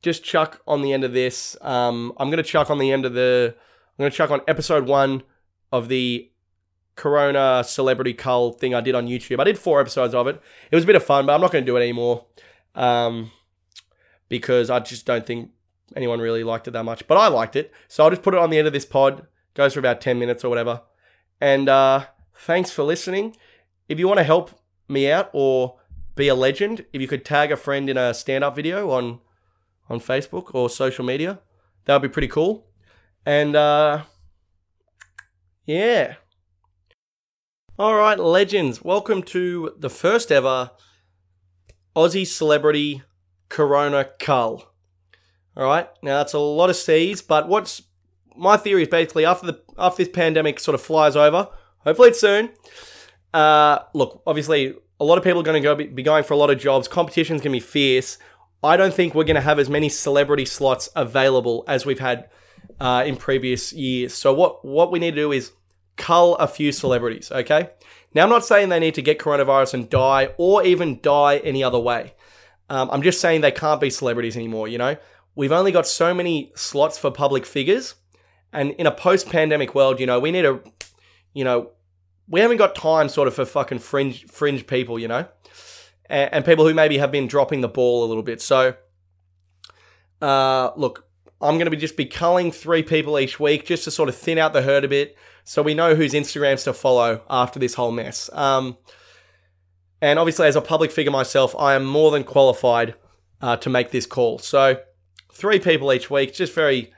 [0.03, 1.57] just chuck on the end of this.
[1.63, 3.55] Um, I'm going to chuck on the end of the.
[3.57, 5.23] I'm going to chuck on episode one
[5.73, 6.31] of the
[6.97, 9.39] Corona celebrity cull thing I did on YouTube.
[9.39, 10.41] I did four episodes of it.
[10.71, 12.27] It was a bit of fun, but I'm not going to do it anymore
[12.75, 13.31] um,
[14.29, 15.51] because I just don't think
[15.95, 17.07] anyone really liked it that much.
[17.07, 19.27] But I liked it, so I'll just put it on the end of this pod.
[19.55, 20.83] Goes for about ten minutes or whatever.
[21.41, 23.37] And uh, thanks for listening.
[23.89, 25.79] If you want to help me out or
[26.15, 29.21] be a legend, if you could tag a friend in a stand-up video on
[29.89, 31.41] on Facebook or social media,
[31.85, 32.67] that would be pretty cool.
[33.27, 34.05] And uh,
[35.67, 36.17] yeah.
[37.79, 38.83] All right, legends.
[38.83, 40.71] Welcome to the first ever
[41.95, 43.03] Aussie celebrity
[43.51, 44.73] Corona Cull.
[45.55, 47.83] All right, now that's a lot of C's, but what's
[48.35, 51.49] my theory is basically after the after this pandemic sort of flies over,
[51.81, 52.49] hopefully it's soon.
[53.35, 56.39] Uh, look, obviously, a lot of people are going to go be going for a
[56.39, 56.89] lot of jobs.
[56.89, 58.17] Competition's going to be fierce.
[58.63, 62.31] I don't think we're going to have as many celebrity slots available as we've had
[62.81, 64.15] uh, in previous years.
[64.15, 65.53] So what what we need to do is
[65.97, 67.33] cull a few celebrities.
[67.33, 67.71] Okay.
[68.15, 71.63] Now I'm not saying they need to get coronavirus and die, or even die any
[71.63, 72.15] other way.
[72.69, 74.69] Um, I'm just saying they can't be celebrities anymore.
[74.69, 74.97] You know,
[75.35, 77.95] we've only got so many slots for public figures,
[78.53, 80.63] and in a post-pandemic world, you know, we need to,
[81.35, 81.71] you know,
[82.29, 85.29] we haven't got time sort of for fucking fringe fringe people, you know,
[86.07, 88.41] and, and people who maybe have been dropping the ball a little bit.
[88.41, 88.75] So,
[90.23, 91.07] uh, look,
[91.41, 94.17] I'm going to be just be culling three people each week just to sort of
[94.17, 95.17] thin out the herd a bit,
[95.49, 98.29] so we know whose Instagrams to follow after this whole mess.
[98.33, 98.79] Um,
[100.03, 102.97] and obviously, as a public figure myself, I am more than qualified
[103.41, 104.41] uh, to make this call.
[104.41, 104.81] So,
[105.33, 106.93] three people each week, just very,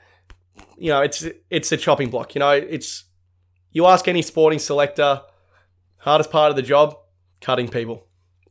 [0.79, 2.33] you know, it's it's a chopping block.
[2.33, 3.03] You know, it's
[3.71, 5.21] you ask any sporting selector,
[5.97, 6.97] hardest part of the job,
[7.41, 8.07] cutting people.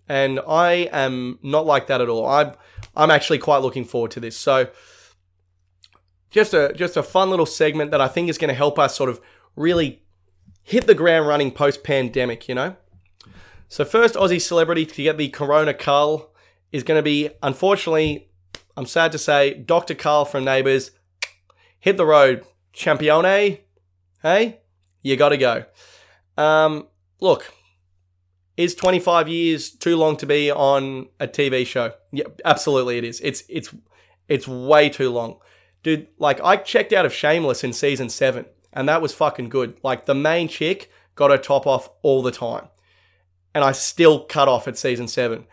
[0.09, 2.24] And I am not like that at all.
[2.24, 2.53] I'm
[2.96, 4.36] I'm actually quite looking forward to this.
[4.36, 4.68] So
[6.30, 8.94] just a just a fun little segment that I think is going to help us
[8.94, 9.20] sort of
[9.59, 10.02] really
[10.62, 12.76] hit the ground running post pandemic, you know?
[13.68, 16.32] So first Aussie celebrity to get the Corona Cull
[16.72, 18.30] is going to be unfortunately,
[18.76, 19.94] I'm sad to say, Dr.
[19.94, 20.90] Karl from Neighbours.
[21.80, 22.44] Hit the road,
[22.74, 23.61] champione.
[24.22, 24.61] Hey?
[25.02, 25.64] you got to go.
[26.36, 26.88] Um,
[27.20, 27.52] look,
[28.56, 31.92] is 25 years too long to be on a TV show?
[32.12, 33.20] Yeah, absolutely it is.
[33.20, 33.74] It's it's
[34.28, 35.38] it's way too long.
[35.82, 38.44] Dude, like I checked out of Shameless in season 7
[38.79, 39.76] and that was fucking good.
[39.83, 42.68] Like the main chick got her top off all the time.
[43.53, 45.47] and I still cut off at season seven.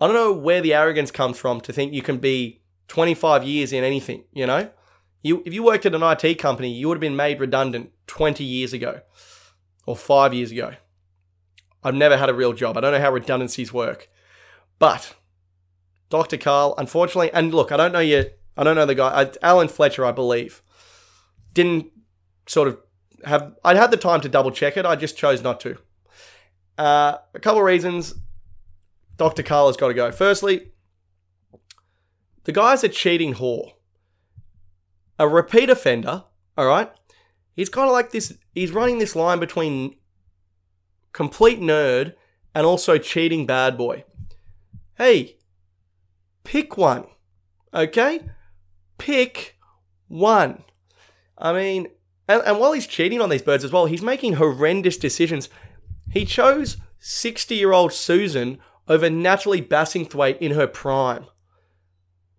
[0.00, 3.74] I don't know where the arrogance comes from to think you can be 25 years
[3.74, 4.70] in anything, you know?
[5.22, 8.42] You, if you worked at an IT company, you would have been made redundant 20
[8.42, 9.00] years ago
[9.84, 10.76] or five years ago.
[11.84, 12.78] I've never had a real job.
[12.78, 14.08] I don't know how redundancies work.
[14.78, 15.14] But
[16.08, 16.38] Dr.
[16.38, 18.30] Karl, unfortunately, and look, I don't know you.
[18.56, 19.08] I don't know the guy.
[19.08, 20.62] Uh, Alan Fletcher, I believe,
[21.52, 21.90] didn't
[22.46, 22.78] sort of
[23.24, 23.54] have.
[23.64, 24.86] I'd had the time to double check it.
[24.86, 25.78] I just chose not to.
[26.78, 28.14] Uh, a couple of reasons.
[29.16, 29.42] Dr.
[29.42, 30.12] Karl has got to go.
[30.12, 30.72] Firstly,
[32.44, 33.72] the guy's a cheating whore,
[35.18, 36.24] a repeat offender.
[36.58, 36.90] All right,
[37.54, 38.36] he's kind of like this.
[38.54, 39.96] He's running this line between
[41.12, 42.14] complete nerd
[42.54, 44.04] and also cheating bad boy.
[44.96, 45.36] Hey,
[46.44, 47.04] pick one.
[47.74, 48.20] Okay?
[48.96, 49.58] Pick
[50.08, 50.64] one.
[51.36, 51.88] I mean,
[52.28, 55.48] and, and while he's cheating on these birds as well, he's making horrendous decisions.
[56.10, 58.58] He chose 60 year old Susan
[58.88, 61.26] over Natalie Bassingthwaighte in her prime.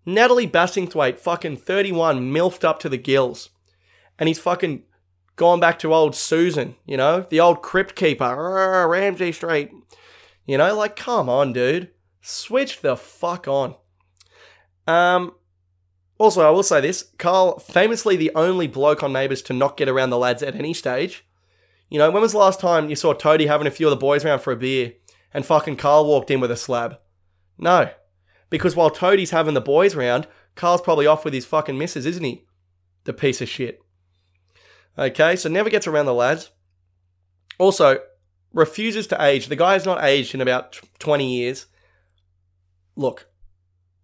[0.04, 3.50] Natalie Bassingthwaighte, fucking 31, milfed up to the gills.
[4.18, 4.84] And he's fucking
[5.36, 9.70] gone back to old Susan, you know, the old crypt keeper, Ramsay Street.
[10.46, 11.90] You know, like, come on, dude.
[12.22, 13.74] Switch the fuck on.
[14.86, 15.34] Um,
[16.18, 19.88] also, I will say this Karl, famously the only bloke on Neighbours to not get
[19.88, 21.24] around the lads at any stage.
[21.88, 23.96] You know, when was the last time you saw Toadie having a few of the
[23.96, 24.94] boys around for a beer
[25.32, 26.98] and fucking Karl walked in with a slab?
[27.56, 27.90] No.
[28.50, 32.24] Because while Toadie's having the boys round, Karl's probably off with his fucking missus, isn't
[32.24, 32.44] he?
[33.04, 33.80] The piece of shit.
[34.98, 36.50] Okay, so never gets around the lads.
[37.58, 38.00] Also,
[38.52, 39.46] refuses to age.
[39.46, 41.66] The guy has not aged in about 20 years.
[42.96, 43.27] Look,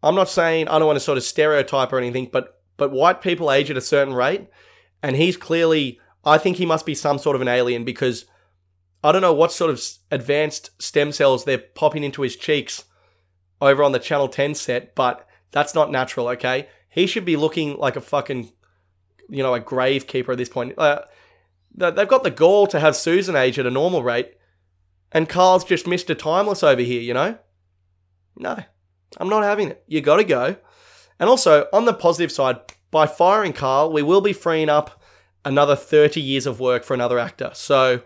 [0.04, 3.22] I'm not saying I don't want to sort of stereotype or anything, but but white
[3.22, 4.48] people age at a certain rate,
[5.02, 8.26] and he's clearly I think he must be some sort of an alien because
[9.02, 12.84] I don't know what sort of advanced stem cells they're popping into his cheeks
[13.60, 16.68] over on the Channel 10 set, but that's not natural, okay?
[16.88, 18.52] He should be looking like a fucking,
[19.28, 20.78] you know, a grave keeper at this point.
[20.78, 21.02] Uh,
[21.74, 24.36] they've got the gall to have Susan age at a normal rate,
[25.12, 26.16] and Karl's just Mr.
[26.16, 27.38] Timeless over here, you know?
[28.36, 28.64] No,
[29.20, 29.84] I'm not having it.
[29.86, 30.56] You got to go.
[31.18, 32.56] And also, on the positive side,
[32.90, 35.02] by firing Karl, we will be freeing up
[35.44, 37.50] another 30 years of work for another actor.
[37.54, 38.02] So,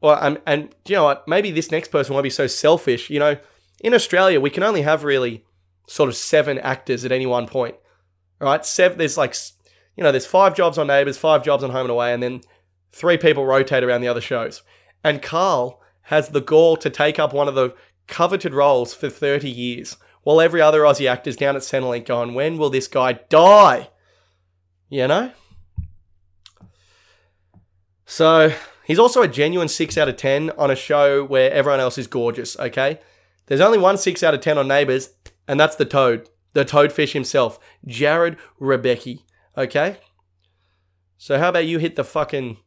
[0.00, 1.28] well, and, and you know what?
[1.28, 3.10] Maybe this next person won't be so selfish.
[3.10, 3.36] You know,
[3.80, 5.44] in Australia, we can only have really
[5.86, 7.76] sort of seven actors at any one point.
[8.40, 8.98] Right, seven.
[8.98, 9.34] There's like,
[9.96, 12.40] you know, there's five jobs on Neighbours, five jobs on Home and Away, and then
[12.92, 14.62] three people rotate around the other shows.
[15.02, 17.74] And Karl has the gall to take up one of the
[18.06, 22.58] coveted roles for 30 years, while every other Aussie actor's down at Centrelink going, when
[22.58, 23.90] will this guy die?
[24.88, 25.32] You know?
[28.06, 28.52] So,
[28.84, 32.06] he's also a genuine 6 out of 10 on a show where everyone else is
[32.06, 33.00] gorgeous, okay?
[33.46, 35.10] There's only one 6 out of 10 on Neighbours,
[35.48, 39.20] and that's the Toad, the Toadfish himself, Jarrod Rebecchi,
[39.56, 39.98] okay?
[41.18, 42.58] So, how about you hit the fucking.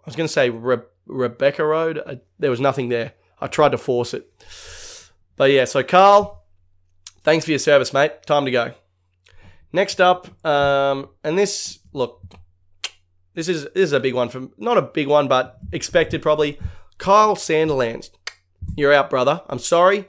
[0.00, 2.02] I was going to say Re- Rebecca Road.
[2.06, 3.14] I, there was nothing there.
[3.40, 4.30] I tried to force it.
[5.36, 6.44] But yeah, so Karl,
[7.22, 8.22] thanks for your service, mate.
[8.26, 8.72] Time to go.
[9.72, 12.22] Next up, um, and this look,
[13.34, 16.58] this is this is a big one from not a big one, but expected probably.
[16.98, 18.08] Kyle Sandilands,
[18.74, 19.42] you're out, brother.
[19.48, 20.08] I'm sorry.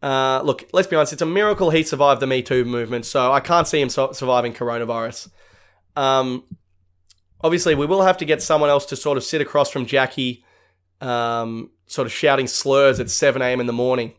[0.00, 1.12] Uh, look, let's be honest.
[1.12, 4.54] It's a miracle he survived the Me Too movement, so I can't see him surviving
[4.54, 5.28] coronavirus.
[5.96, 6.44] Um,
[7.42, 10.44] obviously, we will have to get someone else to sort of sit across from Jackie,
[11.00, 13.60] um, sort of shouting slurs at 7 a.m.
[13.60, 14.14] in the morning.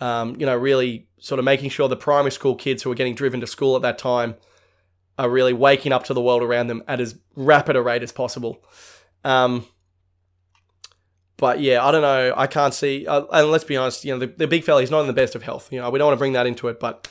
[0.00, 3.14] Um, you know, really sort of making sure the primary school kids who are getting
[3.14, 4.34] driven to school at that time
[5.18, 8.12] are really waking up to the world around them at as rapid a rate as
[8.12, 8.62] possible.
[9.24, 9.66] Um,
[11.36, 12.34] but yeah, I don't know.
[12.36, 13.06] I can't see.
[13.06, 15.12] Uh, and let's be honest, you know, the, the big fella, he's not in the
[15.12, 15.72] best of health.
[15.72, 17.10] You know, we don't want to bring that into it, but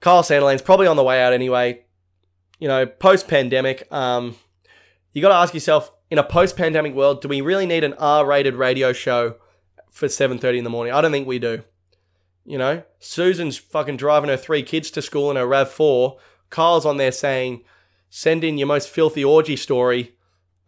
[0.00, 1.84] Kyle Sandilands probably on the way out anyway.
[2.58, 4.34] You know, post pandemic, um,
[5.16, 7.94] you got to ask yourself, in a post pandemic world, do we really need an
[7.94, 9.36] R rated radio show
[9.90, 10.92] for 7.30 in the morning?
[10.92, 11.62] I don't think we do.
[12.44, 16.18] You know, Susan's fucking driving her three kids to school in her RAV4.
[16.50, 17.62] Kyle's on there saying,
[18.10, 20.14] send in your most filthy orgy story.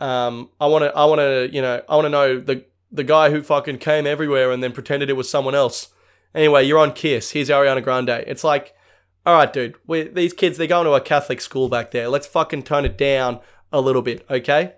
[0.00, 3.04] Um, I want to, I want to, you know, I want to know the the
[3.04, 5.88] guy who fucking came everywhere and then pretended it was someone else.
[6.34, 7.32] Anyway, you're on KIIS.
[7.32, 8.24] Here's Ariana Grande.
[8.26, 8.74] It's like,
[9.26, 9.74] all right, dude.
[10.14, 12.08] these kids, they're going to a Catholic school back there.
[12.08, 13.40] Let's fucking tone it down
[13.72, 14.74] a little bit, okay?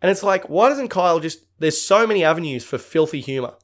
[0.00, 1.46] And it's like, why doesn't Kyle just?
[1.58, 3.54] There's so many avenues for filthy humor.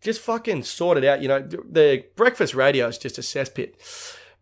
[0.00, 1.22] Just fucking sort it out.
[1.22, 3.74] You know, the breakfast radio is just a cesspit.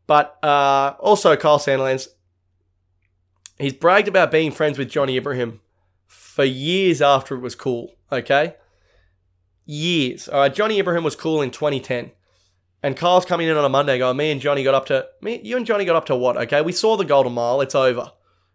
[0.08, 2.08] But uh, also, Kyle Sandilands,
[3.58, 5.60] he's bragged about being friends with Johnny Ibrahim
[6.06, 7.94] for years after it was cool.
[8.10, 8.56] Okay,
[9.64, 10.28] years.
[10.28, 12.10] All right, Johnny Ibrahim was cool in 2010.
[12.82, 15.40] And Kyle's coming in on a Monday going, me and Johnny got up to, me,
[15.44, 16.36] you and Johnny got up to what?
[16.36, 17.60] Okay, we saw the Golden Mile.
[17.60, 18.10] It's over.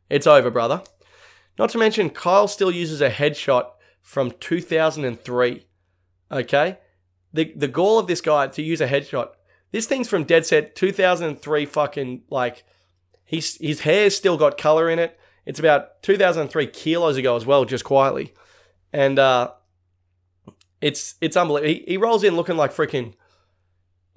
[0.09, 0.81] It's over, brother.
[1.57, 5.65] Not to mention, Kyle still uses a headshot from 2003.
[6.31, 6.77] Okay?
[7.33, 9.29] The, the goal of this guy to use a headshot,
[9.71, 12.63] this thing's from Dead Set 2003 fucking, like,
[13.25, 15.19] he's, his hair's still got color in it.
[15.45, 18.33] It's about 2003 kilos ago as well, just quietly.
[18.93, 19.51] And, uh,
[20.79, 21.73] it's, it's unbelievable.
[21.73, 23.13] He, he rolls in looking like freaking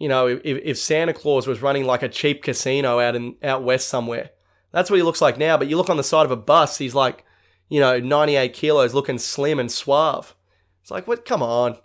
[0.01, 3.63] you know, if, if Santa Claus was running like a cheap casino out in out
[3.63, 4.31] west somewhere.
[4.73, 5.57] That's what he looks like now.
[5.57, 7.25] But you look on the side of a bus, he's like,
[7.69, 10.35] you know, 98 kilos, looking slim and suave.
[10.83, 11.25] It's like, what?
[11.25, 11.77] Come on.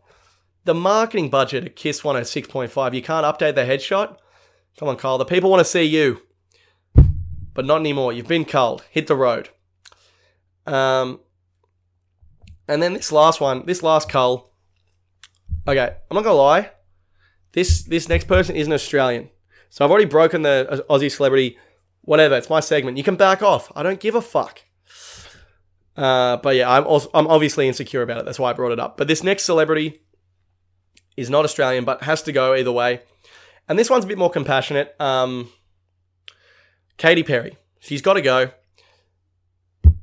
[0.65, 4.17] The marketing budget at KIIS 106.5, you can't update the headshot?
[4.77, 5.17] Come on, Kyle.
[5.17, 6.21] The people want to see you.
[7.53, 8.11] But not anymore.
[8.11, 8.83] You've been culled.
[8.89, 9.49] Hit the road.
[10.65, 11.19] Um,
[12.67, 14.51] and then this last one, this last cull.
[15.67, 16.71] Okay, I'm not to lie.
[17.53, 19.29] This this next person isn't Australian.
[19.69, 21.57] So I've already broken the Aussie celebrity.
[22.05, 22.97] Whatever, it's my segment.
[22.97, 23.71] You can back off.
[23.75, 24.61] I don't give a fuck.
[25.97, 28.25] Uh, but yeah, I'm also, I'm obviously insecure about it.
[28.25, 28.95] That's why I brought it up.
[28.97, 30.01] But this next celebrity
[31.17, 33.01] is not Australian, but has to go either way.
[33.67, 34.95] And this one's a bit more compassionate.
[35.01, 35.49] Um,
[36.97, 37.57] Katy Perry.
[37.79, 38.51] She's got to go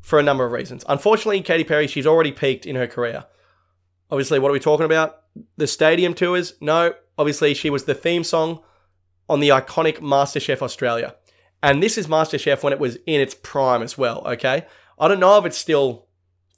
[0.01, 0.85] for a number of reasons.
[0.89, 3.27] Unfortunately, Katy Perry, she's already peaked in her career.
[4.11, 5.21] Obviously, what are we talking about?
[5.57, 6.55] The stadium tours?
[6.61, 8.61] No, obviously she was the theme song
[9.29, 11.15] on the iconic MasterChef Australia.
[11.63, 14.67] And this is MasterChef when it was in its prime as well, okay?
[14.99, 16.07] I don't know if it's still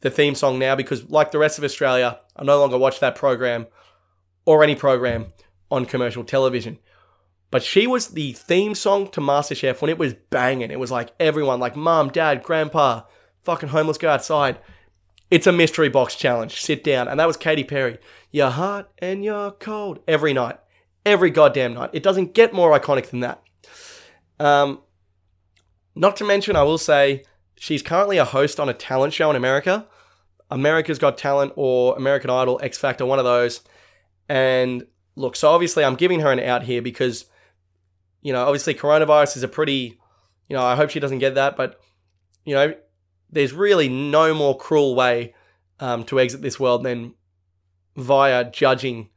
[0.00, 3.16] the theme song now because, like the rest of Australia, I no longer watch that
[3.16, 3.66] program
[4.46, 5.32] or any program
[5.70, 6.78] on commercial television.
[7.50, 10.70] But she was the theme song to MasterChef when it was banging.
[10.70, 13.02] It was like everyone, like mom, dad, grandpa,
[13.44, 14.58] fucking homeless, go outside.
[15.30, 16.60] It's a mystery box challenge.
[16.60, 17.08] Sit down.
[17.08, 17.98] And that was Katy Perry.
[18.30, 20.00] You're hot and you're cold.
[20.08, 20.58] Every night.
[21.06, 21.90] Every goddamn night.
[21.92, 23.42] It doesn't get more iconic than that.
[24.40, 24.80] Um,
[25.94, 27.24] not to mention, I will say,
[27.56, 29.86] she's currently a host on a talent show in America.
[30.50, 33.62] America's Got Talent or American Idol, X Factor, one of those.
[34.28, 34.86] And
[35.16, 37.26] look, so obviously I'm giving her an out here because,
[38.22, 39.98] you know, obviously coronavirus is a pretty,
[40.48, 41.80] you know, I hope she doesn't get that, but,
[42.44, 42.74] you know,
[43.30, 45.34] there's really no more cruel way
[45.80, 47.14] um, to exit this world than
[47.96, 49.10] via judging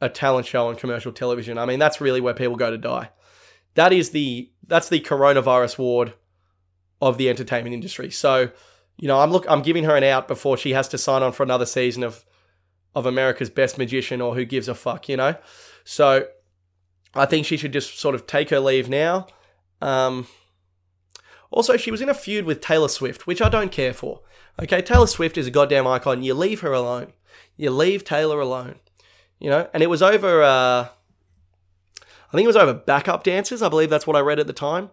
[0.00, 1.58] a talent show on commercial television.
[1.58, 3.10] I mean, that's really where people go to die.
[3.74, 6.14] That is the that's the coronavirus ward
[7.00, 8.10] of the entertainment industry.
[8.10, 8.50] So,
[8.96, 11.32] you know, I'm look I'm giving her an out before she has to sign on
[11.32, 12.24] for another season of
[12.94, 15.36] of America's Best Magician or Who Gives a Fuck, you know.
[15.84, 16.26] So,
[17.14, 19.26] I think she should just sort of take her leave now.
[19.80, 20.26] Um,
[21.50, 24.20] also, she was in a feud with Taylor Swift, which I don't care for.
[24.60, 26.22] Okay, Taylor Swift is a goddamn icon.
[26.22, 27.12] You leave her alone.
[27.56, 28.76] You leave Taylor alone.
[29.38, 30.42] You know, and it was over.
[30.42, 30.88] Uh,
[32.28, 33.62] I think it was over backup dancers.
[33.62, 34.90] I believe that's what I read at the time.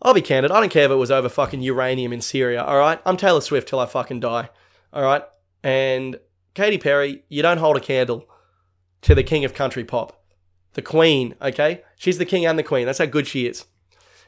[0.00, 0.50] I'll be candid.
[0.50, 2.64] I don't care if it was over fucking uranium in Syria.
[2.64, 4.50] All right, I'm Taylor Swift till I fucking die.
[4.92, 5.22] All right,
[5.62, 6.18] and
[6.54, 8.28] Katy Perry, you don't hold a candle
[9.02, 10.24] to the king of country pop,
[10.74, 11.34] the queen.
[11.40, 12.86] Okay, she's the king and the queen.
[12.86, 13.64] That's how good she is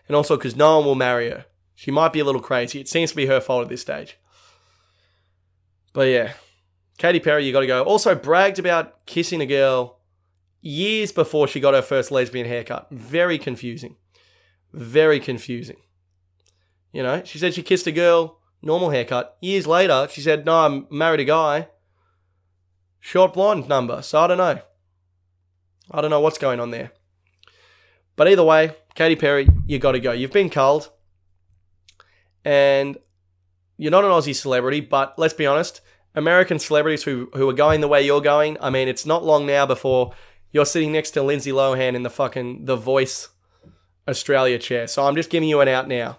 [0.09, 1.47] and also because no one will marry her.
[1.75, 2.81] She might be a little crazy.
[2.81, 4.19] It seems to be her fault at this stage.
[5.93, 6.33] But yeah,
[6.99, 7.83] Katy Perry, you got to go.
[7.83, 9.99] Also bragged about kissing a girl
[10.65, 12.89] years before she got her first lesbian haircut.
[12.91, 13.97] Very confusing.
[14.73, 15.77] Very confusing.
[16.93, 19.37] You know, she said she kissed a girl, normal haircut.
[19.41, 21.69] Years later, she said, No, I'm married a guy.
[22.99, 24.01] Short blonde number.
[24.01, 24.59] So I don't know.
[25.91, 26.93] I don't know what's going on there.
[28.17, 30.13] But either way, Katy Perry, you got to go.
[30.13, 30.91] You've been culled,
[32.45, 32.97] and
[33.77, 34.81] you're not an Aussie celebrity.
[34.81, 35.83] But let's be honest,
[36.15, 38.57] American celebrities who who are going the way you're going.
[38.61, 40.15] I mean, it's not long now before
[40.55, 43.29] you're sitting next to Lindsay Lohan in the fucking The Voice
[44.09, 44.87] Australia chair.
[44.87, 46.19] So I'm just giving you an out now.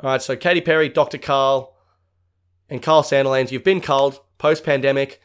[0.00, 0.20] All right.
[0.20, 1.16] So Katy Perry, Dr.
[1.16, 1.74] Karl,
[2.68, 5.20] and Carl Sandilands, you've been culled post pandemic.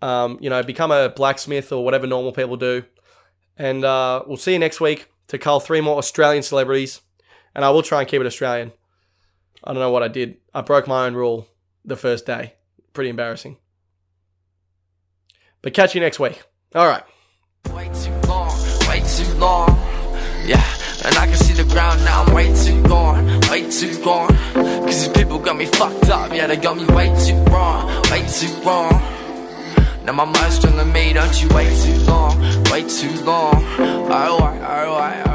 [0.00, 2.82] Um, you know, become a blacksmith or whatever normal people do.
[3.56, 7.02] And uh, we'll see you next week to cull three more Australian celebrities,
[7.54, 8.72] and I will try and keep it Australian.
[9.62, 10.38] I don't know what I did.
[10.52, 11.46] I broke my own rule
[11.84, 12.54] the first day.
[12.94, 13.58] Pretty embarrassing.
[15.60, 16.42] But catch you next week.
[16.74, 17.04] All right.
[17.70, 18.50] Way too long,
[18.88, 19.68] way too long.
[20.44, 20.64] Yeah,
[21.04, 22.24] and I can see the ground now.
[22.24, 24.34] I'm way too gone, way too gone.
[24.54, 26.32] Cause these people got me fucked up.
[26.32, 29.00] Yeah, they got me way too wrong, way too wrong.
[30.04, 32.40] Now my mind's telling me, don't you wait too long,
[32.70, 33.64] wait too long.
[33.78, 35.26] Alright, alright,